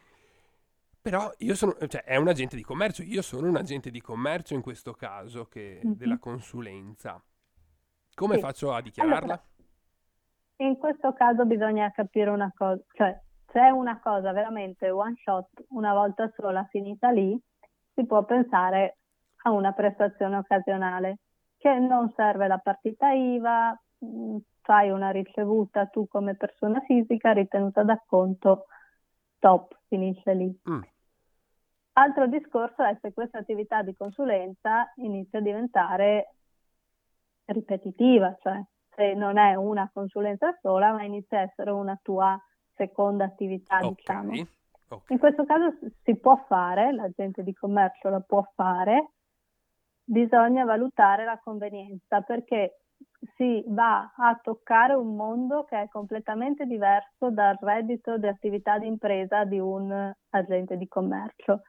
Però 1.03 1.33
io 1.39 1.57
sono, 1.57 1.75
cioè 1.89 2.05
è 2.05 2.15
un 2.15 2.29
agente 2.29 2.55
di 2.55 2.63
commercio, 2.63 3.03
io 3.03 3.23
sono 3.23 3.49
un 3.49 3.57
agente 3.57 3.91
di 3.91 4.01
commercio 4.01 4.55
in 4.55 4.63
questo 4.63 4.93
caso 4.93 5.47
che, 5.47 5.81
mm-hmm. 5.85 5.97
della 5.97 6.19
consulenza. 6.19 7.21
Come 8.15 8.35
sì. 8.37 8.41
faccio 8.41 8.73
a 8.73 8.81
dichiararla? 8.81 9.19
Allora, 9.19 9.43
in 10.59 10.77
questo 10.77 11.13
caso 11.13 11.45
bisogna 11.45 11.91
capire 11.91 12.31
una 12.31 12.53
cosa, 12.57 12.81
cioè 12.93 13.21
se 13.51 13.61
è 13.61 13.71
una 13.71 13.99
cosa 14.01 14.31
veramente 14.33 14.91
one 14.91 15.15
shot, 15.17 15.65
una 15.71 15.93
volta 15.93 16.31
sola 16.37 16.65
finita 16.71 17.11
lì, 17.11 17.37
si 17.95 18.07
può 18.07 18.25
pensare 18.25 18.99
a 19.43 19.51
una 19.51 19.73
prestazione 19.73 20.37
occasionale, 20.37 21.19
che 21.59 21.79
non 21.79 22.13
serve 22.15 22.47
la 22.47 22.59
partita 22.59 23.11
IVA, 23.11 23.77
mm, 24.05 24.37
fai 24.61 24.91
una 24.91 25.11
ricevuta 25.11 25.87
tu 25.87 26.07
come 26.07 26.37
persona 26.37 26.81
fisica, 26.87 27.33
ritenuta 27.33 27.83
d'acconto, 27.83 28.67
stop, 29.37 29.77
finisce 29.89 30.33
lì. 30.35 30.61
Mm. 30.71 30.81
Altro 31.95 32.27
discorso 32.27 32.83
è 32.83 32.97
se 33.01 33.13
questa 33.13 33.39
attività 33.39 33.83
di 33.83 33.95
consulenza 33.95 34.91
inizia 34.97 35.41
a 35.41 35.43
diventare 35.43 36.35
ripetitiva, 37.47 38.35
cioè 38.41 38.63
se 38.95 39.15
non 39.15 39.37
è 39.37 39.55
una 39.55 39.91
consulenza 39.93 40.57
sola, 40.61 40.93
ma 40.93 41.03
inizia 41.03 41.39
a 41.39 41.43
essere 41.43 41.71
una 41.71 41.99
tua 42.03 42.39
seconda 42.75 43.25
attività, 43.25 43.79
okay. 43.79 43.95
diciamo. 43.95 44.31
Okay. 44.31 45.01
In 45.09 45.19
questo 45.19 45.45
caso 45.45 45.75
si 46.03 46.17
può 46.17 46.37
fare, 46.47 46.93
l'agente 46.93 47.43
di 47.43 47.53
commercio 47.53 48.09
la 48.09 48.21
può 48.21 48.43
fare, 48.55 49.13
bisogna 50.05 50.65
valutare 50.65 51.25
la 51.25 51.39
convenienza 51.43 52.21
perché 52.23 52.83
si 53.37 53.65
va 53.69 54.13
a 54.17 54.39
toccare 54.43 54.95
un 54.95 55.15
mondo 55.15 55.65
che 55.65 55.83
è 55.83 55.89
completamente 55.89 56.67
diverso 56.67 57.31
dal 57.31 57.57
reddito 57.61 58.19
di 58.19 58.27
attività 58.27 58.79
di 58.79 58.87
impresa 58.87 59.45
di 59.45 59.59
un 59.59 60.13
agente 60.31 60.77
di 60.77 60.87
commercio, 60.89 61.63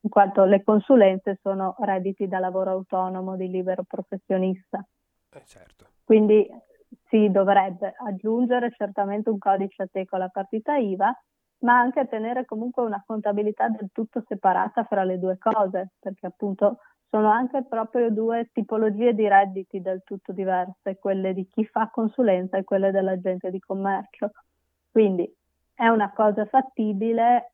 in 0.00 0.10
quanto 0.10 0.44
le 0.44 0.62
consulenze 0.62 1.38
sono 1.42 1.74
redditi 1.80 2.28
da 2.28 2.38
lavoro 2.38 2.70
autonomo 2.70 3.36
di 3.36 3.48
libero 3.48 3.82
professionista. 3.86 4.84
Eh 5.30 5.44
certo. 5.44 5.86
Quindi 6.04 6.46
si 7.08 7.30
dovrebbe 7.30 7.94
aggiungere 7.96 8.70
certamente 8.70 9.28
un 9.30 9.38
codice 9.38 9.82
a 9.82 9.88
teco 9.90 10.16
alla 10.16 10.28
partita 10.28 10.76
IVA, 10.76 11.12
ma 11.60 11.78
anche 11.78 12.06
tenere 12.06 12.44
comunque 12.44 12.82
una 12.82 13.02
contabilità 13.04 13.68
del 13.68 13.90
tutto 13.92 14.22
separata 14.26 14.84
fra 14.84 15.04
le 15.04 15.18
due 15.18 15.36
cose, 15.38 15.92
perché 15.98 16.26
appunto 16.26 16.78
sono 17.10 17.30
anche 17.30 17.64
proprio 17.64 18.10
due 18.10 18.50
tipologie 18.52 19.14
di 19.14 19.26
redditi 19.26 19.80
del 19.80 20.02
tutto 20.04 20.32
diverse, 20.32 20.98
quelle 20.98 21.32
di 21.32 21.46
chi 21.48 21.64
fa 21.64 21.88
consulenza 21.90 22.58
e 22.58 22.64
quelle 22.64 22.90
dell'agente 22.90 23.50
di 23.50 23.58
commercio. 23.58 24.30
Quindi 24.90 25.30
è 25.74 25.88
una 25.88 26.12
cosa 26.12 26.44
fattibile, 26.44 27.52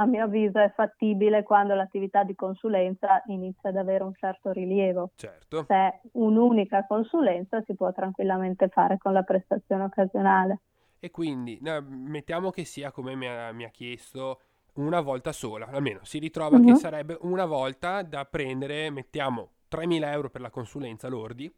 a 0.00 0.06
mio 0.06 0.24
avviso 0.24 0.58
è 0.58 0.72
fattibile 0.74 1.42
quando 1.42 1.74
l'attività 1.74 2.22
di 2.22 2.34
consulenza 2.34 3.22
inizia 3.26 3.70
ad 3.70 3.76
avere 3.76 4.04
un 4.04 4.14
certo 4.14 4.52
rilievo. 4.52 5.10
Certo. 5.16 5.64
Se 5.66 6.00
un'unica 6.12 6.86
consulenza 6.86 7.60
si 7.62 7.74
può 7.74 7.92
tranquillamente 7.92 8.68
fare 8.68 8.96
con 8.98 9.12
la 9.12 9.22
prestazione 9.22 9.84
occasionale. 9.84 10.60
E 11.00 11.10
quindi 11.10 11.58
no, 11.60 11.84
mettiamo 11.88 12.50
che 12.50 12.64
sia 12.64 12.92
come 12.92 13.16
mi 13.16 13.26
ha, 13.26 13.52
mi 13.52 13.64
ha 13.64 13.70
chiesto 13.70 14.40
una 14.74 15.00
volta 15.00 15.32
sola, 15.32 15.66
almeno 15.66 16.00
si 16.04 16.18
ritrova 16.18 16.56
uh-huh. 16.56 16.64
che 16.64 16.70
mhm. 16.70 16.76
sarebbe 16.76 17.18
una 17.22 17.44
volta 17.44 18.02
da 18.02 18.24
prendere, 18.24 18.90
mettiamo 18.90 19.50
3.000 19.68 20.12
euro 20.12 20.30
per 20.30 20.40
la 20.40 20.50
consulenza 20.50 21.08
lordi. 21.08 21.52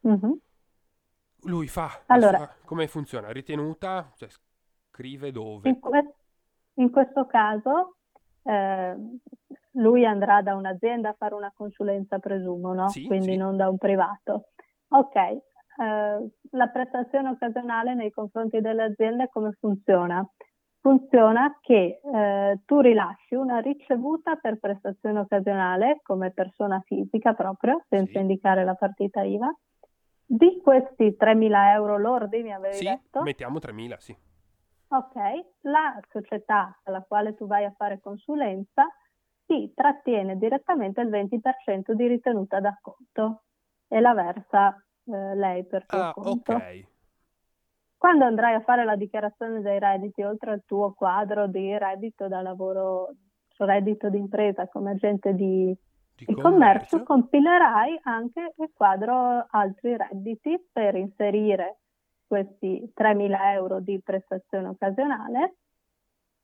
Uh-huh. 0.00 0.38
Lui 1.42 1.66
fa, 1.68 2.02
allora, 2.06 2.36
sua, 2.36 2.54
come 2.66 2.86
funziona? 2.88 3.30
Ritenuta, 3.30 4.12
cioè 4.16 4.28
scrive 4.90 5.30
dove? 5.30 5.68
In, 5.70 5.78
que- 5.78 6.14
in 6.78 6.90
questo 6.90 7.26
caso 7.26 7.96
eh, 8.42 8.96
lui 9.72 10.04
andrà 10.04 10.42
da 10.42 10.54
un'azienda 10.54 11.10
a 11.10 11.16
fare 11.16 11.34
una 11.34 11.52
consulenza, 11.54 12.18
presumo, 12.18 12.72
no? 12.74 12.88
Sì, 12.88 13.06
Quindi 13.06 13.32
sì. 13.32 13.36
non 13.36 13.56
da 13.56 13.68
un 13.68 13.78
privato. 13.78 14.48
Ok, 14.88 15.14
eh, 15.16 15.40
la 16.50 16.66
prestazione 16.68 17.28
occasionale 17.28 17.94
nei 17.94 18.10
confronti 18.10 18.60
delle 18.60 18.84
aziende 18.84 19.28
come 19.28 19.52
funziona? 19.60 20.26
funziona 20.80 21.58
che 21.60 22.00
eh, 22.02 22.60
tu 22.64 22.80
rilasci 22.80 23.34
una 23.34 23.58
ricevuta 23.58 24.36
per 24.36 24.58
prestazione 24.58 25.20
occasionale 25.20 26.00
come 26.02 26.30
persona 26.30 26.80
fisica 26.86 27.34
proprio, 27.34 27.84
senza 27.88 28.12
sì. 28.12 28.18
indicare 28.18 28.64
la 28.64 28.74
partita 28.74 29.22
IVA. 29.22 29.52
Di 30.24 30.60
questi 30.62 31.16
3.000 31.18 31.72
euro 31.72 31.98
lordi, 31.98 32.42
mi 32.42 32.52
avevi 32.52 32.76
sì, 32.76 32.84
detto? 32.84 33.22
mettiamo 33.22 33.58
3.000, 33.58 33.96
sì. 33.98 34.16
Ok, 34.90 35.14
la 35.62 36.00
società 36.08 36.80
alla 36.84 37.02
quale 37.06 37.34
tu 37.34 37.46
vai 37.46 37.64
a 37.64 37.74
fare 37.76 38.00
consulenza 38.00 38.86
ti 39.44 39.72
trattiene 39.74 40.36
direttamente 40.38 41.00
il 41.02 41.08
20% 41.08 41.92
di 41.92 42.06
ritenuta 42.06 42.58
d'acconto 42.60 43.42
e 43.86 44.00
la 44.00 44.14
versa 44.14 44.74
eh, 45.04 45.34
lei 45.34 45.66
per 45.66 45.84
tuo 45.86 45.98
ah, 45.98 46.12
conto. 46.12 46.52
ok. 46.52 46.86
Quando 47.98 48.24
andrai 48.24 48.54
a 48.54 48.60
fare 48.60 48.84
la 48.84 48.96
dichiarazione 48.96 49.60
dei 49.60 49.78
redditi, 49.78 50.22
oltre 50.22 50.52
al 50.52 50.62
tuo 50.64 50.92
quadro 50.94 51.48
di 51.48 51.76
reddito 51.76 52.28
da 52.28 52.40
lavoro, 52.40 53.14
reddito 53.56 54.08
d'impresa 54.08 54.68
come 54.68 54.92
agente 54.92 55.34
di, 55.34 55.76
di, 56.14 56.24
di 56.24 56.34
commercio, 56.34 56.98
commercio, 56.98 57.02
compilerai 57.02 58.00
anche 58.04 58.54
il 58.56 58.70
quadro 58.72 59.46
altri 59.50 59.96
redditi 59.96 60.68
per 60.72 60.94
inserire 60.94 61.78
questi 62.28 62.92
3.000 62.94 63.52
euro 63.54 63.80
di 63.80 64.00
prestazione 64.00 64.68
occasionale. 64.68 65.56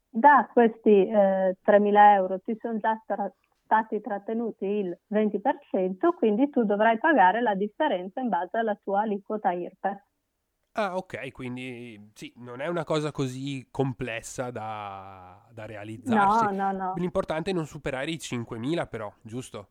Da 0.09 0.49
questi 0.53 1.07
eh, 1.07 1.57
3.000 1.65 2.15
euro 2.15 2.41
ti 2.41 2.57
sono 2.61 2.79
già 2.79 3.01
tra- 3.07 3.33
stati 3.65 4.01
trattenuti 4.01 4.65
il 4.65 4.99
20%, 5.13 6.15
quindi 6.17 6.51
tu 6.51 6.65
dovrai 6.65 6.99
pagare 6.99 7.41
la 7.41 7.55
differenza 7.55 8.21
in 8.21 8.29
base 8.29 8.59
alla 8.59 8.79
tua 8.83 9.03
aliquota 9.03 9.53
IRPEF. 9.53 10.03
Ah, 10.77 10.97
ok, 10.97 11.31
quindi 11.31 12.11
sì, 12.15 12.33
non 12.39 12.61
è 12.61 12.67
una 12.67 12.83
cosa 12.83 13.13
così 13.13 13.69
complessa 13.71 14.51
da, 14.51 15.41
da 15.53 15.67
realizzarsi. 15.67 16.47
No, 16.47 16.51
no, 16.51 16.73
no. 16.73 16.95
L'importante 16.97 17.51
è 17.51 17.55
non 17.55 17.67
superare 17.67 18.11
i 18.11 18.17
5.000 18.17 18.89
però, 18.89 19.13
giusto? 19.23 19.69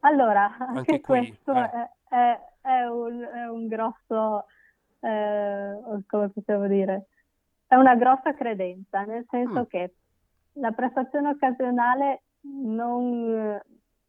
Allora, 0.00 0.56
anche, 0.58 0.78
anche 0.78 1.00
questo 1.00 1.54
eh. 1.54 1.70
è, 1.70 1.90
è, 2.08 2.40
è, 2.60 2.84
un, 2.84 3.22
è, 3.22 3.48
un, 3.48 3.66
grosso, 3.66 4.46
eh, 5.02 6.02
come 6.06 6.30
possiamo 6.30 6.66
dire, 6.66 7.06
è 7.66 7.74
una 7.74 7.94
grossa 7.96 8.34
credenza, 8.34 9.02
nel 9.02 9.24
senso 9.28 9.60
mm. 9.60 9.64
che 9.64 9.94
la 10.54 10.72
prestazione 10.72 11.30
occasionale 11.30 12.22
non, 12.42 13.58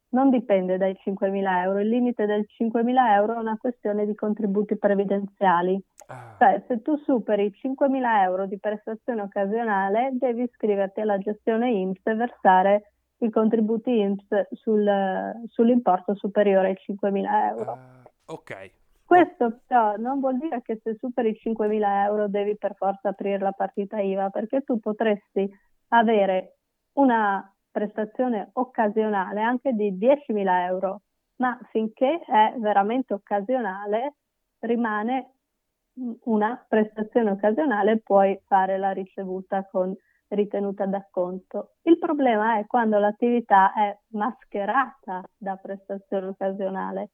non 0.10 0.30
dipende 0.30 0.78
dai 0.78 0.96
5.000 1.06 1.62
euro, 1.64 1.80
il 1.80 1.90
limite 1.90 2.26
del 2.26 2.46
5.000 2.60 3.14
euro 3.16 3.36
è 3.36 3.38
una 3.38 3.58
questione 3.58 4.06
di 4.06 4.16
contributi 4.16 4.78
previdenziali. 4.78 5.82
Ah. 6.08 6.36
Cioè, 6.38 6.64
se 6.68 6.82
tu 6.82 6.98
superi 6.98 7.46
i 7.46 7.70
5.000 7.70 8.22
euro 8.24 8.46
di 8.46 8.60
prestazione 8.60 9.22
occasionale, 9.22 10.12
devi 10.14 10.44
iscriverti 10.44 11.02
alla 11.02 11.18
gestione 11.18 11.72
INPS 11.72 12.06
e 12.06 12.16
versare 12.16 12.92
i 13.20 13.30
contributi 13.30 13.98
INPS 13.98 14.50
sul, 14.52 14.86
sull'importo 15.48 16.16
superiore 16.16 16.70
ai 16.70 16.78
5.000 16.96 17.48
euro. 17.50 17.72
Uh, 17.72 18.34
ok. 18.34 18.82
Questo 19.14 19.60
però 19.68 19.96
non 19.98 20.20
vuol 20.20 20.40
dire 20.40 20.64
che 20.64 20.80
se 20.82 20.96
superi 20.96 21.30
i 21.30 21.40
5.000 21.40 22.04
euro 22.06 22.28
devi 22.28 22.58
per 22.58 22.74
forza 22.74 23.10
aprire 23.10 23.38
la 23.38 23.52
partita 23.52 24.00
IVA, 24.00 24.32
perché 24.32 24.62
tu 24.62 24.80
potresti 24.80 25.48
avere 25.90 26.58
una 26.94 27.48
prestazione 27.70 28.50
occasionale 28.54 29.42
anche 29.42 29.74
di 29.74 29.96
10.000 29.96 30.66
euro, 30.66 31.02
ma 31.36 31.56
finché 31.70 32.22
è 32.26 32.56
veramente 32.58 33.14
occasionale 33.14 34.16
rimane 34.62 35.34
una 36.24 36.66
prestazione 36.68 37.30
occasionale, 37.30 38.00
puoi 38.00 38.42
fare 38.48 38.80
la 38.80 38.94
ricevuta 38.94 39.64
con 39.70 39.96
ritenuta 40.30 40.88
d'acconto. 40.88 41.76
Il 41.84 42.00
problema 42.00 42.58
è 42.58 42.66
quando 42.66 42.98
l'attività 42.98 43.74
è 43.74 43.96
mascherata 44.14 45.22
da 45.38 45.56
prestazione 45.58 46.30
occasionale, 46.30 47.10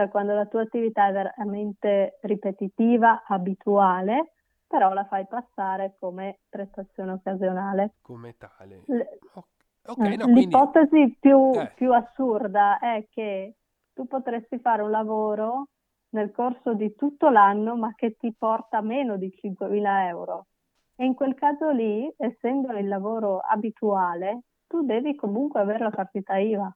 cioè 0.00 0.08
quando 0.08 0.32
la 0.34 0.46
tua 0.46 0.62
attività 0.62 1.08
è 1.08 1.12
veramente 1.12 2.18
ripetitiva, 2.22 3.24
abituale, 3.26 4.32
però 4.66 4.94
la 4.94 5.04
fai 5.04 5.26
passare 5.26 5.96
come 5.98 6.40
prestazione 6.48 7.12
occasionale. 7.12 7.94
Come 8.00 8.36
tale. 8.38 8.82
Le, 8.86 9.18
Okay, 9.82 10.14
no, 10.16 10.26
L'ipotesi 10.26 10.88
quindi... 10.88 11.16
più, 11.18 11.52
eh. 11.54 11.72
più 11.74 11.92
assurda 11.92 12.78
è 12.78 13.06
che 13.10 13.56
tu 13.94 14.06
potresti 14.06 14.58
fare 14.58 14.82
un 14.82 14.90
lavoro 14.90 15.68
nel 16.10 16.30
corso 16.32 16.74
di 16.74 16.94
tutto 16.94 17.30
l'anno 17.30 17.76
ma 17.76 17.94
che 17.94 18.14
ti 18.16 18.32
porta 18.36 18.82
meno 18.82 19.16
di 19.16 19.32
5.000 19.42 20.06
euro. 20.06 20.46
E 20.96 21.06
in 21.06 21.14
quel 21.14 21.34
caso 21.34 21.70
lì, 21.70 22.12
essendo 22.18 22.72
il 22.76 22.86
lavoro 22.86 23.38
abituale, 23.38 24.42
tu 24.66 24.82
devi 24.82 25.14
comunque 25.16 25.60
avere 25.60 25.84
la 25.84 25.90
partita 25.90 26.36
IVA. 26.36 26.72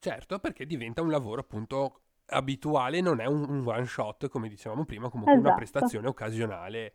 Certo, 0.00 0.38
perché 0.40 0.66
diventa 0.66 1.02
un 1.02 1.10
lavoro 1.10 1.40
appunto 1.40 2.00
abituale, 2.26 3.00
non 3.00 3.20
è 3.20 3.26
un, 3.26 3.48
un 3.48 3.62
one 3.66 3.84
shot, 3.84 4.28
come 4.28 4.48
dicevamo 4.48 4.84
prima, 4.84 5.08
comunque 5.08 5.34
esatto. 5.34 5.48
una 5.48 5.56
prestazione 5.56 6.08
occasionale 6.08 6.94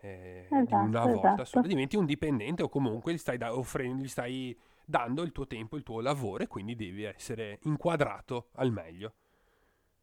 eh, 0.00 0.46
esatto, 0.50 0.82
di 0.82 0.88
una 0.88 1.06
volta 1.06 1.42
esatto. 1.42 1.66
Diventi 1.66 1.96
un 1.96 2.04
dipendente 2.04 2.62
o 2.62 2.68
comunque 2.68 3.12
gli 3.12 3.18
stai, 3.18 3.38
da, 3.38 3.56
offrendo, 3.56 4.02
gli 4.02 4.08
stai 4.08 4.56
dando 4.84 5.22
il 5.22 5.32
tuo 5.32 5.46
tempo, 5.46 5.76
il 5.76 5.82
tuo 5.82 6.00
lavoro 6.00 6.44
e 6.44 6.46
quindi 6.46 6.74
devi 6.76 7.04
essere 7.04 7.58
inquadrato 7.62 8.48
al 8.54 8.70
meglio. 8.70 9.12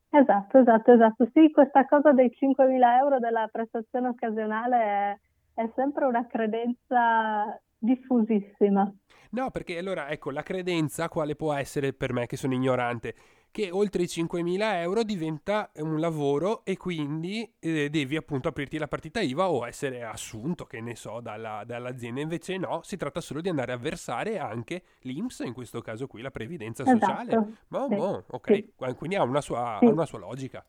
Esatto, 0.10 0.60
esatto, 0.60 0.94
esatto. 0.94 1.30
Sì, 1.34 1.50
questa 1.52 1.86
cosa 1.86 2.12
dei 2.12 2.30
5.000 2.30 2.98
euro 3.00 3.20
della 3.20 3.48
prestazione 3.52 4.10
occasionale 4.10 4.78
è, 4.78 5.20
è 5.56 5.72
sempre 5.76 6.06
una 6.06 6.28
credenza 6.28 7.60
diffusissima. 7.80 8.94
No, 9.32 9.50
perché 9.50 9.80
allora 9.80 10.10
ecco 10.10 10.30
la 10.30 10.44
credenza 10.44 11.10
quale 11.10 11.36
può 11.36 11.54
essere 11.54 11.94
per 11.94 12.14
me 12.14 12.28
che 12.28 12.38
sono 12.38 12.54
ignorante 12.54 13.16
che 13.54 13.70
oltre 13.72 14.02
i 14.02 14.08
5.000 14.08 14.60
euro 14.82 15.04
diventa 15.04 15.70
un 15.76 16.00
lavoro 16.00 16.66
e 16.66 16.76
quindi 16.76 17.48
eh, 17.60 17.88
devi 17.88 18.16
appunto 18.16 18.48
aprirti 18.48 18.80
la 18.80 18.88
partita 18.88 19.22
IVA 19.22 19.48
o 19.48 19.68
essere 19.68 20.04
assunto, 20.04 20.66
che 20.66 20.82
ne 20.82 20.96
so, 20.96 21.20
dalla, 21.22 21.62
dall'azienda. 21.64 22.20
Invece 22.20 22.58
no, 22.58 22.80
si 22.82 22.98
tratta 22.98 23.22
solo 23.22 23.42
di 23.42 23.50
andare 23.50 23.72
a 23.72 23.78
versare 23.78 24.40
anche 24.40 24.82
l'IMSS, 25.02 25.42
in 25.42 25.54
questo 25.54 25.82
caso 25.82 26.08
qui 26.08 26.24
la 26.24 26.32
previdenza 26.32 26.82
esatto. 26.82 27.06
sociale. 27.06 27.54
Ma 27.68 27.86
sì. 27.88 27.96
boh, 27.96 28.24
ok, 28.28 28.54
sì. 28.54 28.74
quindi 28.98 29.18
ha 29.18 29.22
una 29.22 29.42
sua, 29.42 29.78
sì. 29.80 29.86
ha 29.86 29.90
una 29.90 30.06
sua 30.08 30.18
logica. 30.18 30.66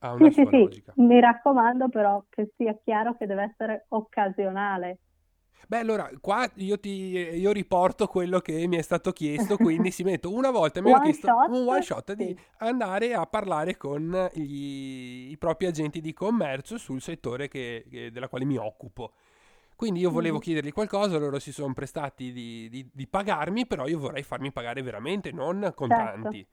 Ha 0.00 0.12
una 0.14 0.30
sì, 0.32 0.42
sua 0.42 0.50
logica. 0.50 0.92
Mi 0.96 1.20
raccomando 1.20 1.88
però 1.88 2.24
che 2.28 2.50
sia 2.56 2.76
chiaro 2.82 3.16
che 3.16 3.26
deve 3.26 3.44
essere 3.44 3.86
occasionale. 3.90 4.98
Beh, 5.66 5.78
allora, 5.78 6.10
qua 6.20 6.50
io, 6.56 6.78
ti, 6.80 6.90
io 6.90 7.52
riporto 7.52 8.06
quello 8.06 8.40
che 8.40 8.66
mi 8.66 8.76
è 8.76 8.82
stato 8.82 9.12
chiesto, 9.12 9.56
quindi 9.58 9.90
si 9.90 10.02
metto 10.02 10.32
una 10.32 10.50
volta 10.50 10.80
mi 10.80 10.90
hanno 10.90 11.00
chiesto 11.00 11.26
shot? 11.26 11.48
un 11.48 11.68
one 11.68 11.82
shot 11.82 12.14
Sì. 12.16 12.16
di 12.16 12.38
andare 12.58 13.12
a 13.14 13.26
parlare 13.26 13.76
con 13.76 14.28
gli- 14.32 15.30
i 15.30 15.36
propri 15.38 15.66
agenti 15.66 16.00
di 16.00 16.12
commercio 16.14 16.78
sul 16.78 17.02
settore 17.02 17.48
che- 17.48 17.84
che- 17.90 18.10
della 18.10 18.28
quale 18.28 18.44
mi 18.46 18.56
occupo. 18.56 19.12
Quindi 19.76 20.00
io 20.00 20.10
volevo 20.10 20.36
Mhm. 20.36 20.42
chiedergli 20.42 20.72
qualcosa, 20.72 21.18
loro 21.18 21.38
si 21.38 21.52
sono 21.52 21.72
prestati 21.74 22.32
di, 22.32 22.68
di- 22.68 22.88
di 22.92 23.06
pagarmi, 23.06 23.66
però 23.66 23.86
io 23.86 23.98
vorrei 23.98 24.22
farmi 24.22 24.50
pagare 24.52 24.82
veramente, 24.82 25.30
non 25.32 25.72
contanti. 25.74 26.46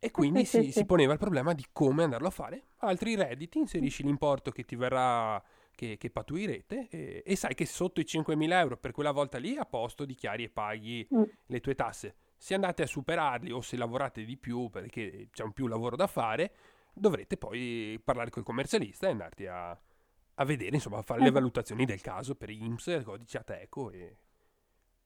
E 0.00 0.10
quindi 0.10 0.44
Certo. 0.44 0.58
sì, 0.58 0.64
si, 0.66 0.72
sì. 0.72 0.78
si 0.80 0.84
poneva 0.86 1.12
il 1.12 1.18
problema 1.18 1.54
di 1.54 1.66
come 1.72 2.04
andarlo 2.04 2.28
a 2.28 2.30
fare. 2.30 2.68
Altri 2.78 3.14
redditi, 3.16 3.58
inserisci 3.58 4.02
l'importo 4.02 4.50
che 4.50 4.64
ti 4.64 4.76
verrà, 4.76 5.42
che, 5.78 5.96
che 5.96 6.10
patuirete 6.10 6.88
e, 6.90 7.22
e 7.24 7.36
sai 7.36 7.54
che 7.54 7.64
sotto 7.64 8.00
i 8.00 8.04
5.000 8.04 8.50
euro 8.58 8.76
per 8.76 8.90
quella 8.90 9.12
volta 9.12 9.38
lì 9.38 9.56
a 9.56 9.64
posto 9.64 10.04
dichiari 10.04 10.42
e 10.42 10.48
paghi 10.48 11.06
Mm. 11.14 11.22
le 11.46 11.60
tue 11.60 11.76
tasse. 11.76 12.16
Se 12.36 12.54
andate 12.54 12.82
a 12.82 12.86
superarli 12.86 13.52
o 13.52 13.60
se 13.60 13.76
lavorate 13.76 14.24
di 14.24 14.36
più 14.36 14.70
perché 14.70 15.28
c'è 15.30 15.44
un 15.44 15.52
più 15.52 15.68
lavoro 15.68 15.94
da 15.94 16.08
fare, 16.08 16.52
dovrete 16.92 17.36
poi 17.36 18.00
parlare 18.02 18.30
col 18.30 18.42
commercialista 18.42 19.06
e 19.06 19.10
andarti 19.12 19.46
a, 19.46 19.70
a 19.70 20.44
vedere, 20.44 20.74
insomma, 20.74 20.98
a 20.98 21.02
fare 21.02 21.20
le 21.20 21.26
Esatto. 21.26 21.38
valutazioni 21.38 21.84
del 21.84 22.00
caso 22.00 22.34
per 22.34 22.50
IMSS, 22.50 23.02
codice 23.04 23.38
Ateco 23.38 23.90
e, 23.92 24.16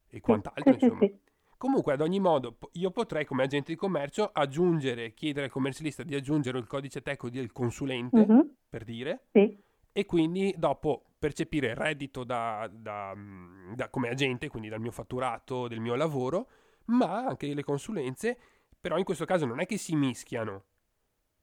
e 0.08 0.20
quant'altro, 0.20 0.78
Sì, 0.78 0.84
insomma. 0.84 1.00
sì. 1.00 1.18
Comunque, 1.58 1.92
ad 1.92 2.00
ogni 2.00 2.18
modo, 2.18 2.58
io 2.72 2.90
potrei, 2.90 3.24
come 3.26 3.44
agente 3.44 3.72
di 3.72 3.78
commercio, 3.78 4.30
aggiungere, 4.32 5.12
chiedere 5.12 5.46
al 5.46 5.52
commercialista 5.52 6.02
di 6.02 6.14
aggiungere 6.14 6.58
il 6.58 6.66
codice 6.66 6.98
Ateco 6.98 7.28
del 7.30 7.52
consulente, 7.52 8.26
Mhm, 8.26 8.54
per 8.68 8.84
dire, 8.84 9.26
sì. 9.32 9.56
E 9.92 10.06
quindi 10.06 10.54
dopo 10.56 11.04
percepire 11.18 11.68
il 11.68 11.76
reddito 11.76 12.24
da, 12.24 12.68
da, 12.70 13.12
mm, 13.14 13.74
da- 13.74 13.88
come 13.88 14.08
agente, 14.08 14.48
quindi 14.48 14.68
dal 14.68 14.80
mio 14.80 14.90
fatturato, 14.90 15.68
del 15.68 15.80
mio 15.80 15.94
lavoro, 15.94 16.48
ma 16.86 17.26
anche 17.26 17.52
le 17.54 17.62
consulenze, 17.62 18.36
però 18.80 18.98
in 18.98 19.04
questo 19.04 19.24
caso 19.24 19.46
non 19.46 19.60
è 19.60 19.66
che 19.66 19.76
si 19.78 19.94
mischiano. 19.94 20.64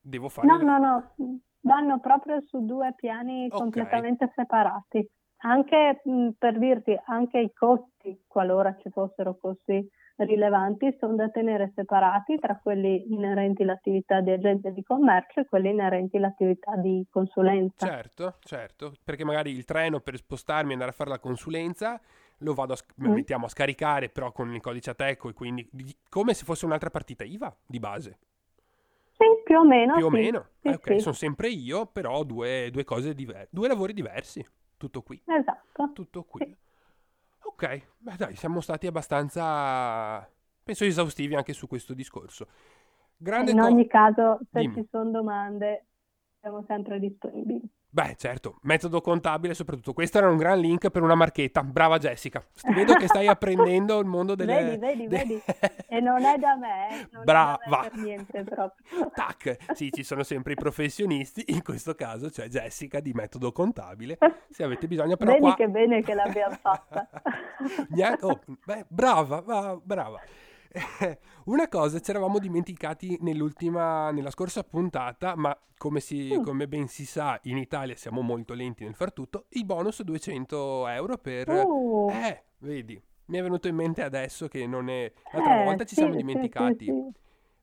Devo 0.02 0.30
fare... 0.30 0.48
No, 0.48 0.58
no, 0.62 0.78
no, 0.78 1.40
vanno 1.62 2.00
proprio 2.00 2.42
su 2.42 2.66
due 2.66 2.94
piani 2.96 3.48
Ok. 3.50 3.58
completamente 3.58 4.32
separati. 4.36 5.08
Anche 5.42 6.02
mh, 6.04 6.30
per 6.38 6.58
dirti, 6.58 7.00
anche 7.06 7.40
i 7.40 7.54
costi, 7.54 8.24
qualora 8.28 8.76
ci 8.82 8.90
fossero 8.90 9.38
costi 9.38 9.88
rilevanti, 10.26 10.96
sono 11.00 11.16
da 11.16 11.30
tenere 11.30 11.72
separati 11.76 12.38
tra 12.38 12.58
quelli 12.62 13.12
inerenti 13.14 13.64
all'attività 13.64 14.22
di 14.22 14.32
agente 14.32 14.72
di 14.72 14.84
commercio 14.84 15.40
e 15.42 15.46
quelli 15.46 15.70
inerenti 15.70 16.18
all'attività 16.18 16.76
di 16.76 17.06
consulenza. 17.10 17.86
Certo, 17.88 18.36
certo, 18.42 18.94
perché 19.04 19.24
magari 19.24 19.52
il 19.52 19.66
treno 19.66 20.00
per 20.00 20.16
spostarmi 20.18 20.70
e 20.70 20.74
andare 20.74 20.92
a 20.92 20.94
fare 20.94 21.10
la 21.10 21.20
consulenza 21.20 22.00
lo 22.40 22.54
vado 22.54 22.74
a, 22.74 22.76
sc- 22.78 22.94
Mm. 23.02 23.12
mettiamo 23.14 23.46
a 23.46 23.50
scaricare 23.50 24.10
però 24.10 24.32
con 24.32 24.54
il 24.54 24.62
codice 24.62 24.92
Ateco 24.92 25.30
e 25.30 25.34
quindi 25.34 25.68
di- 25.72 25.96
come 26.10 26.34
se 26.34 26.46
fosse 26.46 26.66
un'altra 26.66 26.90
partita 26.90 27.24
IVA 27.24 27.56
di 27.66 27.80
base, 27.80 28.18
Sì, 29.18 29.26
più 29.44 29.58
o 29.58 29.66
meno. 29.66 29.96
più 29.96 30.06
o 30.06 30.10
sì. 30.10 30.16
meno. 30.16 30.46
Sì, 30.62 30.68
Eh, 30.70 30.74
ok, 30.76 30.92
sì. 30.94 31.00
sono 31.00 31.14
sempre 31.16 31.50
io, 31.50 31.86
però 31.88 32.24
due, 32.24 32.70
due 32.72 32.86
cose 32.86 33.14
diverse, 33.14 33.50
due 33.52 33.68
lavori 33.68 33.92
diversi, 33.94 34.46
tutto 34.78 35.02
qui, 35.02 35.22
Esatto. 35.26 35.92
tutto 35.94 36.24
qui. 36.24 36.56
Ok, 37.62 37.82
beh 38.00 38.16
dai, 38.16 38.36
siamo 38.38 38.62
stati 38.62 38.88
abbastanza, 38.88 40.26
penso 40.64 40.86
esaustivi 40.86 41.36
anche 41.36 41.52
su 41.52 41.68
questo 41.68 41.94
discorso. 41.94 42.48
Grande 43.18 43.54
In 43.54 43.58
co- 43.58 43.68
ogni 43.68 43.88
caso, 43.88 44.40
se 44.52 44.70
Dimmi. 44.70 44.74
ci 44.74 44.88
sono 44.92 45.10
domande, 45.12 45.88
siamo 46.40 46.64
sempre 46.68 47.00
disponibili. 47.00 47.68
Beh, 47.92 48.16
certo, 48.18 48.60
metodo 48.62 49.02
contabile 49.02 49.56
soprattutto. 49.56 49.94
Questo 49.94 50.20
era 50.20 50.30
un 50.30 50.38
gran 50.38 50.60
link 50.60 50.90
per 50.92 51.02
una 51.02 51.16
marchetta. 51.16 51.64
Brava 51.64 51.98
Jessica. 51.98 52.44
Vedo 52.72 52.94
che 52.94 53.08
stai 53.08 53.26
apprendendo 53.28 53.98
il 54.00 54.06
mondo 54.06 54.36
delle... 54.36 54.78
Vedi, 54.78 54.78
vedi, 54.78 55.08
de- 55.08 55.18
vedi. 55.18 55.42
E 55.92 56.00
non 56.00 56.24
è 56.24 56.38
da 56.38 56.56
me, 56.56 56.90
eh, 56.90 57.08
non 57.12 57.22
è 57.24 57.26
da 57.26 57.58
Brava. 57.58 57.60
me 57.82 57.90
per 57.90 57.98
niente 57.98 58.44
proprio. 58.44 59.10
Tac. 59.12 59.74
Sì, 59.74 59.92
ci 59.92 60.04
sono 60.04 60.22
sempre 60.22 60.54
i 60.54 60.56
professionisti. 60.56 61.44
In 61.48 61.64
questo 61.64 61.96
caso 61.96 62.30
c'è 62.30 62.48
Jessica 62.48 63.00
di 63.00 63.12
metodo 63.12 63.52
contabile. 63.52 64.20
Se 64.52 64.64
avete 64.64 64.88
bisogno, 64.88 65.18
però 65.18 65.32
Vedi 65.32 65.44
qua... 65.46 65.56
che 65.56 65.68
bene 65.68 66.04
che 66.04 66.14
l'abbiamo 66.14 66.56
fatta. 66.62 67.10
Oh, 68.22 68.40
beh, 68.66 68.86
brava, 68.88 69.42
va- 69.42 69.80
brava. 69.82 70.22
Una 71.46 71.68
cosa 71.68 72.00
ci 72.00 72.12
eravamo 72.12 72.38
dimenticati 72.40 73.18
nell'ultima, 73.22 74.12
nella 74.12 74.30
scorsa 74.30 74.64
puntata, 74.64 75.36
ma 75.36 75.58
come, 75.78 76.00
si- 76.00 76.38
Mm. 76.38 76.44
come 76.44 76.68
ben 76.68 76.88
si 76.88 77.06
sa, 77.06 77.40
in 77.44 77.58
Italia 77.58 77.96
siamo 77.96 78.22
molto 78.22 78.54
lenti 78.54 78.84
nel 78.84 78.94
far 78.96 79.12
tutto. 79.12 79.46
Il 79.50 79.66
bonus 79.66 80.04
200 80.04 80.88
euro 80.88 81.18
per. 81.18 81.50
Uh, 81.50 82.10
Eh, 82.12 82.44
vedi, 82.60 83.02
mi 83.26 83.38
è 83.38 83.42
venuto 83.42 83.68
in 83.68 83.76
mente 83.76 84.04
adesso 84.04 84.48
che 84.48 84.68
non 84.68 84.90
è. 84.90 85.12
L'altra 85.32 85.62
eh, 85.62 85.64
volta 85.64 85.84
ci 85.86 85.96
sì, 85.96 86.02
siamo 86.02 86.16
dimenticati, 86.16 86.86
sì, 86.86 86.92
sì. 86.92 87.12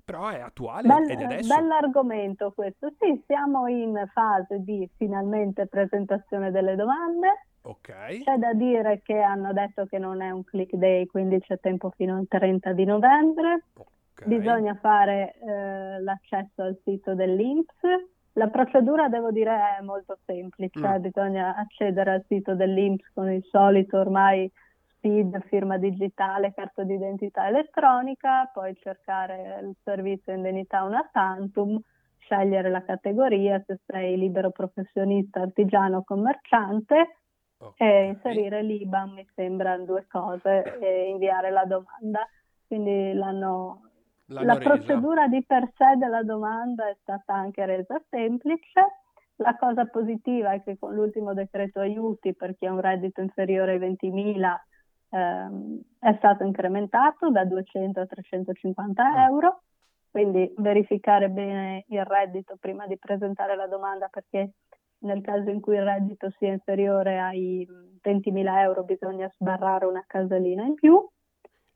però 0.05 0.29
è 0.29 0.41
attuale 0.41 0.89
Bel- 0.89 1.11
ed 1.11 1.21
è 1.21 1.25
adesso. 1.25 1.55
Bell'argomento 1.55 2.53
questo. 2.53 2.93
Sì, 2.99 3.23
siamo 3.27 3.69
in 3.69 3.95
fase 4.13 4.61
di 4.65 4.89
finalmente 4.97 5.67
presentazione 5.67 6.51
delle 6.51 6.75
domande. 6.75 7.47
Ok, 7.69 8.23
C'è 8.23 8.37
da 8.37 8.53
dire 8.53 9.01
che 9.03 9.19
hanno 9.19 9.53
detto 9.53 9.87
che 9.87 9.99
non 9.99 10.23
è 10.23 10.31
un 10.31 10.45
click 10.45 10.77
day, 10.77 11.07
quindi 11.07 11.41
c'è 11.41 11.59
tempo 11.59 11.91
fino 11.91 12.17
al 12.17 12.27
30 12.29 12.73
di 12.73 12.85
novembre. 12.85 13.65
ok. 13.75 14.25
Bisogna 14.25 14.75
fare 14.77 15.35
eh, 15.41 16.01
l'accesso 16.01 16.63
al 16.63 16.79
sito 16.85 17.17
dell'INPS. 17.17 17.75
La 18.35 18.47
procedura, 18.49 19.09
devo 19.09 19.33
dire, 19.33 19.79
è 19.79 19.83
molto 19.83 20.17
semplice. 20.25 20.79
Mm. 20.79 21.01
Bisogna 21.01 21.57
accedere 21.57 22.13
al 22.13 22.25
sito 22.29 22.55
dell'INPS 22.55 23.11
con 23.13 23.33
il 23.33 23.43
solito 23.51 23.99
ormai 23.99 24.49
SPID, 24.97 25.43
firma 25.47 25.77
digitale, 25.77 26.53
carta 26.55 26.85
d'identità 26.85 27.49
elettronica, 27.49 28.49
poi 28.53 28.77
cercare 28.77 29.59
il 29.63 29.75
servizio 29.83 30.33
indennità 30.33 30.85
una 30.85 31.09
tantum, 31.11 31.81
scegliere 32.19 32.71
la 32.71 32.85
categoria, 32.85 33.61
se 33.67 33.81
sei 33.87 34.17
libero 34.17 34.51
professionista, 34.51 35.41
artigiano, 35.41 36.05
commerciante, 36.05 37.17
ok. 37.67 37.81
e 37.81 38.05
inserire 38.07 38.63
l'IBAN, 38.63 39.11
mi 39.13 39.27
sembrano 39.35 39.85
due 39.85 40.07
cose, 40.09 40.79
e 40.81 41.09
inviare 41.09 41.51
la 41.51 41.65
domanda. 41.65 42.27
Quindi 42.67 43.13
l'hanno 43.13 43.83
L'hanno 44.29 44.47
la 44.47 44.55
resa. 44.55 44.69
procedura 44.71 45.29
di 45.29 45.45
per 45.45 45.71
sé 45.77 45.97
della 45.97 46.25
domanda 46.25 46.89
è 46.89 46.97
stata 47.01 47.33
anche 47.35 47.65
resa 47.65 48.01
semplice. 48.11 48.81
La 49.37 49.55
cosa 49.57 49.85
positiva 49.87 50.53
è 50.53 50.63
che 50.63 50.79
con 50.79 50.95
l'ultimo 50.95 51.33
decreto 51.35 51.79
aiuti 51.81 52.35
per 52.35 52.57
chi 52.57 52.67
ha 52.67 52.73
un 52.73 52.81
reddito 52.81 53.21
inferiore 53.21 53.73
ai 53.73 53.79
20.000 53.79 54.67
ehm, 55.11 55.81
è 56.01 56.15
stato 56.19 56.43
incrementato 56.43 57.31
da 57.31 57.45
200 57.45 58.01
a 58.01 58.07
350 58.07 59.05
Mm. 59.05 59.17
euro, 59.29 59.61
quindi 60.11 60.53
verificare 60.57 61.29
bene 61.29 61.85
il 61.89 62.05
reddito 62.05 62.57
prima 62.59 62.87
di 62.87 62.99
presentare 62.99 63.55
la 63.55 63.67
domanda 63.69 64.09
perché 64.09 64.53
nel 64.99 65.21
caso 65.23 65.51
in 65.51 65.61
cui 65.61 65.77
il 65.77 65.85
reddito 65.85 66.31
sia 66.39 66.53
inferiore 66.53 67.19
ai 67.19 67.67
20.000 68.03 68.59
euro 68.61 68.85
bisogna 68.85 69.31
sbarrare 69.35 69.87
una 69.87 70.05
casellina 70.07 70.65
in 70.65 70.75
più 70.75 71.07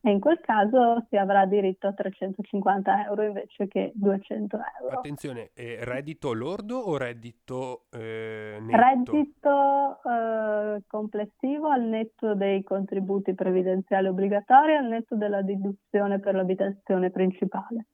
e 0.02 0.10
in 0.10 0.18
quel 0.18 0.40
caso 0.40 1.04
si 1.10 1.16
avrà 1.16 1.44
diritto 1.44 1.86
a 1.86 1.92
350 1.92 3.04
euro 3.04 3.22
invece 3.22 3.68
che 3.68 3.92
200 3.94 4.58
euro. 4.80 4.96
Attenzione, 4.96 5.50
reddito 5.54 6.32
lordo 6.32 6.78
o 6.78 6.96
reddito 6.96 7.84
eh, 7.90 8.56
netto? 8.60 8.76
Reddito 8.78 10.00
eh, 10.02 10.82
complessivo 10.86 11.68
al 11.68 11.82
netto 11.82 12.34
dei 12.34 12.62
contributi 12.62 13.34
previdenziali 13.34 14.08
obbligatori, 14.08 14.74
al 14.74 14.86
netto 14.86 15.16
della 15.16 15.42
deduzione 15.42 16.18
per 16.18 16.34
l'abitazione 16.34 17.10
principale. 17.10 17.86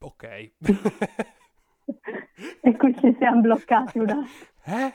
Ok. 0.00 0.52
e 2.60 2.76
qui 2.76 2.96
ci 2.98 3.14
siamo 3.18 3.40
bloccati 3.40 3.98
una... 3.98 4.18
Eh? 4.64 4.92